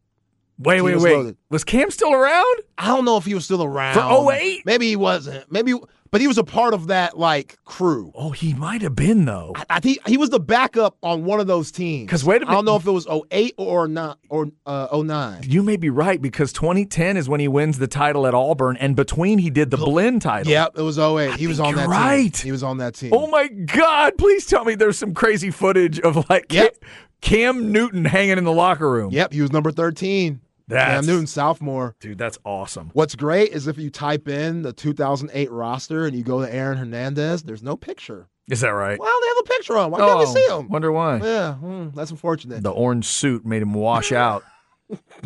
[0.63, 1.13] Wait, wait, wait!
[1.13, 1.37] loaded.
[1.49, 2.61] Was Cam still around?
[2.77, 4.65] I don't know if he was still around For 08?
[4.65, 5.51] Maybe he wasn't.
[5.51, 5.73] Maybe,
[6.11, 8.11] but he was a part of that like crew.
[8.13, 9.53] Oh, he might have been though.
[9.55, 12.05] I, I think he was the backup on one of those teams.
[12.05, 12.51] Because, wait a minute.
[12.51, 15.43] I don't know if it was 08 or not or uh, 09.
[15.43, 18.95] You may be right because 2010 is when he wins the title at Auburn, and
[18.95, 20.51] between he did the Blinn title.
[20.51, 21.35] Yep, it was 08.
[21.35, 22.33] he was on that right.
[22.33, 22.45] team.
[22.45, 23.11] He was on that team.
[23.13, 24.17] Oh my God!
[24.17, 26.75] Please tell me there's some crazy footage of like Yep.
[27.21, 29.11] Cam Newton hanging in the locker room.
[29.11, 30.41] Yep, he was number 13.
[30.71, 31.95] That's- Cam Newton, sophomore.
[31.99, 32.89] Dude, that's awesome.
[32.93, 36.77] What's great is if you type in the 2008 roster and you go to Aaron
[36.77, 38.27] Hernandez, there's no picture.
[38.49, 38.99] Is that right?
[38.99, 39.85] Well, they have a picture on.
[39.85, 39.91] him.
[39.91, 40.67] Why can't we see him?
[40.67, 41.17] Wonder why.
[41.17, 42.63] Yeah, hmm, that's unfortunate.
[42.63, 44.43] The orange suit made him wash out.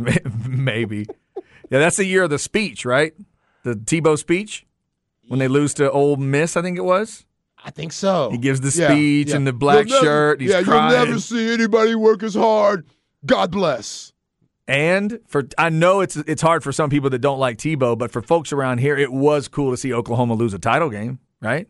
[0.48, 1.08] Maybe.
[1.70, 3.14] Yeah, that's the year of the speech, right?
[3.64, 4.66] The Tebow speech
[5.28, 7.26] when they lose to Ole Miss, I think it was.
[7.64, 8.30] I think so.
[8.30, 9.36] He gives the speech yeah.
[9.38, 10.42] in the black never- shirt.
[10.42, 10.92] He's yeah, crying.
[10.96, 12.86] you'll never see anybody work as hard.
[13.26, 14.14] God bless.
[14.68, 18.12] And for I know it's it's hard for some people that don't like Tebow, but
[18.12, 21.68] for folks around here, it was cool to see Oklahoma lose a title game, right?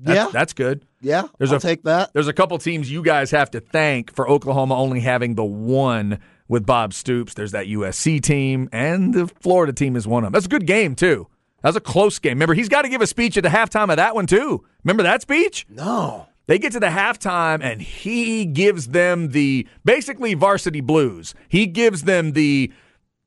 [0.00, 0.84] That's, yeah, that's good.
[1.00, 1.24] yeah.
[1.38, 2.12] There's I'll a- take that.
[2.12, 6.20] There's a couple teams you guys have to thank for Oklahoma only having the one
[6.46, 7.34] with Bob Stoops.
[7.34, 10.32] There's that USC team, and the Florida team is one of them.
[10.34, 11.26] That's a good game too.
[11.62, 12.34] That was a close game.
[12.34, 14.64] Remember, he's got to give a speech at the halftime of that one too.
[14.84, 15.66] Remember that speech?
[15.68, 16.28] No.
[16.48, 21.34] They get to the halftime and he gives them the basically varsity blues.
[21.48, 22.72] He gives them the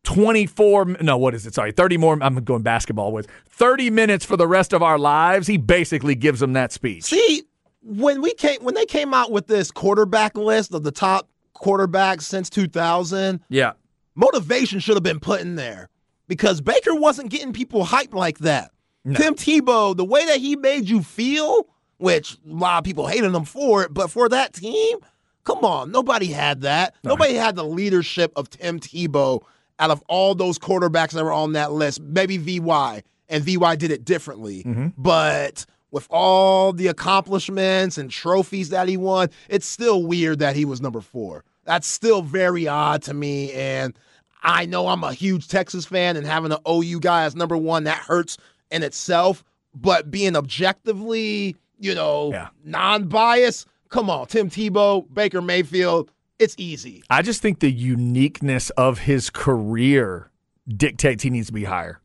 [0.04, 1.54] 24 no what is it?
[1.54, 5.46] Sorry 30 more i'm going basketball with 30 minutes for the rest of our lives.
[5.46, 7.04] He basically gives them that speech.
[7.04, 7.44] See,
[7.84, 12.24] when we came when they came out with this quarterback list of the top quarterbacks
[12.24, 13.74] since 2000, yeah.
[14.16, 15.90] motivation should have been put in there
[16.28, 18.72] because Baker wasn't getting people hyped like that.
[19.16, 21.68] Tim Tebow, the way that he made you feel,
[22.02, 24.98] which a lot of people hated him for it, but for that team,
[25.44, 26.96] come on, nobody had that.
[27.04, 29.42] Nobody had the leadership of Tim Tebow
[29.80, 32.02] out of all those quarterbacks that were on that list.
[32.02, 34.88] Maybe VY, and VY did it differently, mm-hmm.
[34.98, 35.66] but.
[35.94, 40.80] With all the accomplishments and trophies that he won, it's still weird that he was
[40.80, 41.44] number four.
[41.66, 43.52] That's still very odd to me.
[43.52, 43.94] And
[44.42, 47.84] I know I'm a huge Texas fan, and having an OU guy as number one,
[47.84, 48.38] that hurts
[48.72, 49.44] in itself.
[49.76, 52.48] But being objectively, you know, Yeah.
[52.64, 57.04] non biased, come on, Tim Tebow, Baker Mayfield, it's easy.
[57.10, 60.32] i just think the uniqueness of his career
[60.68, 62.02] dictates he needs to be higher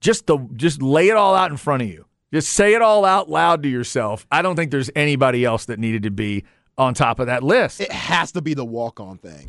[0.00, 3.04] just the just lay it all out in front of you just say it all
[3.06, 6.44] out loud to yourself i don't think there's anybody else that needed to be
[6.76, 9.48] on top of that list It has to be the walk on thing.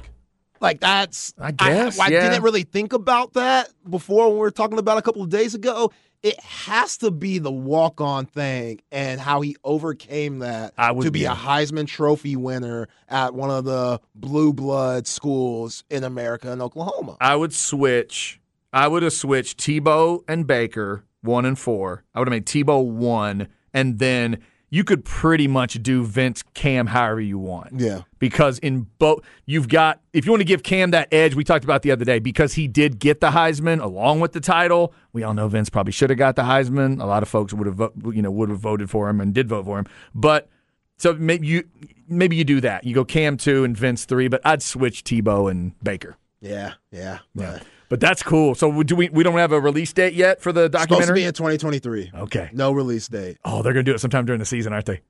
[0.62, 2.28] Like that's I guess, I, yeah.
[2.30, 5.54] didn't really think about that before when we were talking about a couple of days
[5.56, 5.92] ago.
[6.22, 11.10] It has to be the walk on thing and how he overcame that to be
[11.10, 11.26] be.
[11.26, 17.18] a Heisman Trophy winner at one of the blue blood schools in America in Oklahoma.
[17.22, 18.40] I would switch.
[18.74, 22.04] I would have switched Tebow and Baker one and four.
[22.14, 24.40] I would have made Tebow one, and then
[24.70, 27.80] you could pretty much do Vince Cam however you want.
[27.80, 28.04] Yeah.
[28.20, 31.64] Because in both, you've got if you want to give Cam that edge we talked
[31.64, 34.94] about the other day, because he did get the Heisman along with the title.
[35.14, 37.02] We all know Vince probably should have got the Heisman.
[37.02, 39.48] A lot of folks would have you know would have voted for him and did
[39.50, 40.50] vote for him, but.
[41.02, 41.64] So maybe you
[42.10, 42.84] maybe you do that.
[42.84, 46.18] You go Cam two and Vince three, but I'd switch Tebow and Baker.
[46.42, 47.20] Yeah, yeah.
[47.34, 48.54] But But that's cool.
[48.56, 49.10] So do we?
[49.10, 51.16] We don't have a release date yet for the supposed to documentary.
[51.22, 52.12] be in 2023.
[52.22, 52.50] okay.
[52.54, 53.38] No release date.
[53.44, 55.02] Oh, they're gonna do it sometime during the season, aren't they?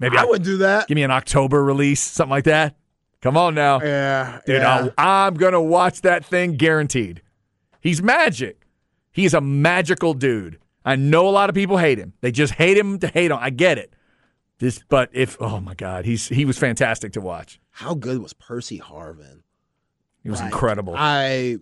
[0.00, 0.88] Maybe I would do that.
[0.88, 2.74] give me an October release, something like that.
[3.20, 4.62] Come on now, Yeah, dude.
[4.62, 4.90] yeah.
[4.98, 7.22] I'll, I'm gonna watch that thing guaranteed.
[7.80, 8.66] He's magic.
[9.12, 10.58] He's a magical dude.
[10.84, 12.14] I know a lot of people hate him.
[12.20, 13.38] They just hate him to hate him.
[13.40, 13.94] I get it.
[14.58, 17.60] This, but if oh my god, he's he was fantastic to watch.
[17.70, 19.42] How good was Percy Harvin?
[20.24, 20.94] He was Like, incredible.
[20.96, 21.58] I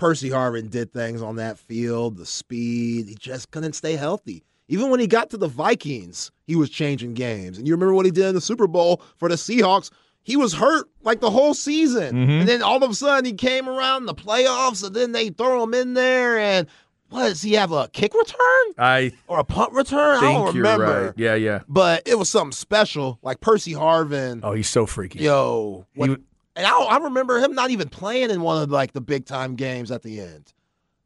[0.00, 3.06] Percy Harvin did things on that field, the speed.
[3.06, 4.42] He just couldn't stay healthy.
[4.66, 7.58] Even when he got to the Vikings, he was changing games.
[7.58, 9.90] And you remember what he did in the Super Bowl for the Seahawks?
[10.22, 12.14] He was hurt like the whole season.
[12.14, 12.30] Mm-hmm.
[12.30, 15.28] And then all of a sudden he came around in the playoffs and then they
[15.28, 16.66] throw him in there and
[17.10, 20.24] what does he have a kick return I or a punt return?
[20.24, 21.06] I don't you're remember.
[21.06, 21.14] right.
[21.16, 21.60] Yeah, yeah.
[21.68, 23.18] But it was something special.
[23.22, 24.40] Like Percy Harvin.
[24.42, 25.18] Oh, he's so freaky.
[25.18, 26.24] Yo, what, w-
[26.60, 29.54] and I, I remember him not even playing in one of like the big time
[29.56, 30.52] games at the end.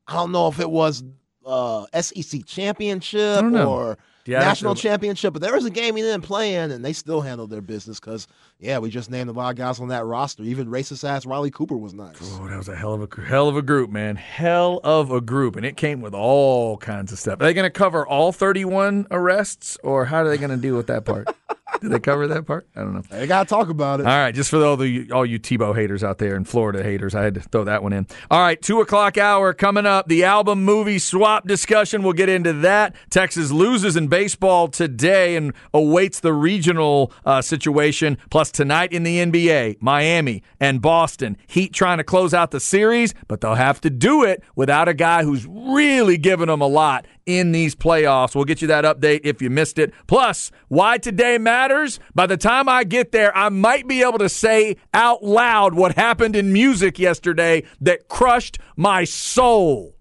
[0.07, 1.03] I don't know if it was
[1.47, 6.55] uh, SEC championship or Yeah, national championship, but there was a game he didn't play
[6.55, 8.27] in, and they still handled their business because
[8.65, 10.43] yeah, we just named a lot of guys on that roster.
[10.43, 12.17] Even racist ass Riley Cooper was nice.
[12.23, 14.17] Oh, that was a hell of a hell of a group, man.
[14.17, 17.41] Hell of a group, and it came with all kinds of stuff.
[17.41, 20.77] Are they going to cover all 31 arrests, or how are they going to deal
[20.77, 21.29] with that part?
[21.81, 22.67] Did they cover that part?
[22.77, 23.03] I don't know.
[23.11, 24.07] They gotta talk about it.
[24.07, 27.15] All right, just for all the all you Tebow haters out there and Florida haters,
[27.15, 28.07] I had to throw that one in.
[28.31, 30.09] All right, two o'clock hour coming up.
[30.09, 32.03] The album movie swap discussion.
[32.03, 32.95] We'll get into that.
[33.11, 38.19] Texas loses in baseball today and awaits the regional uh, situation.
[38.31, 41.37] Plus tonight in the NBA, Miami and Boston.
[41.47, 44.95] Heat trying to close out the series, but they'll have to do it without a
[44.95, 48.35] guy who's really giving them a lot in these playoffs.
[48.35, 49.93] We'll get you that update if you missed it.
[50.07, 52.01] Plus, why today matters.
[52.15, 55.97] By the time I get there, I might be able to say out loud what
[55.97, 59.97] happened in music yesterday that crushed my soul.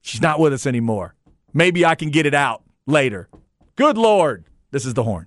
[0.00, 1.16] She's not with us anymore.
[1.52, 3.28] Maybe I can get it out later.
[3.74, 4.44] Good Lord.
[4.70, 5.26] This is the horn.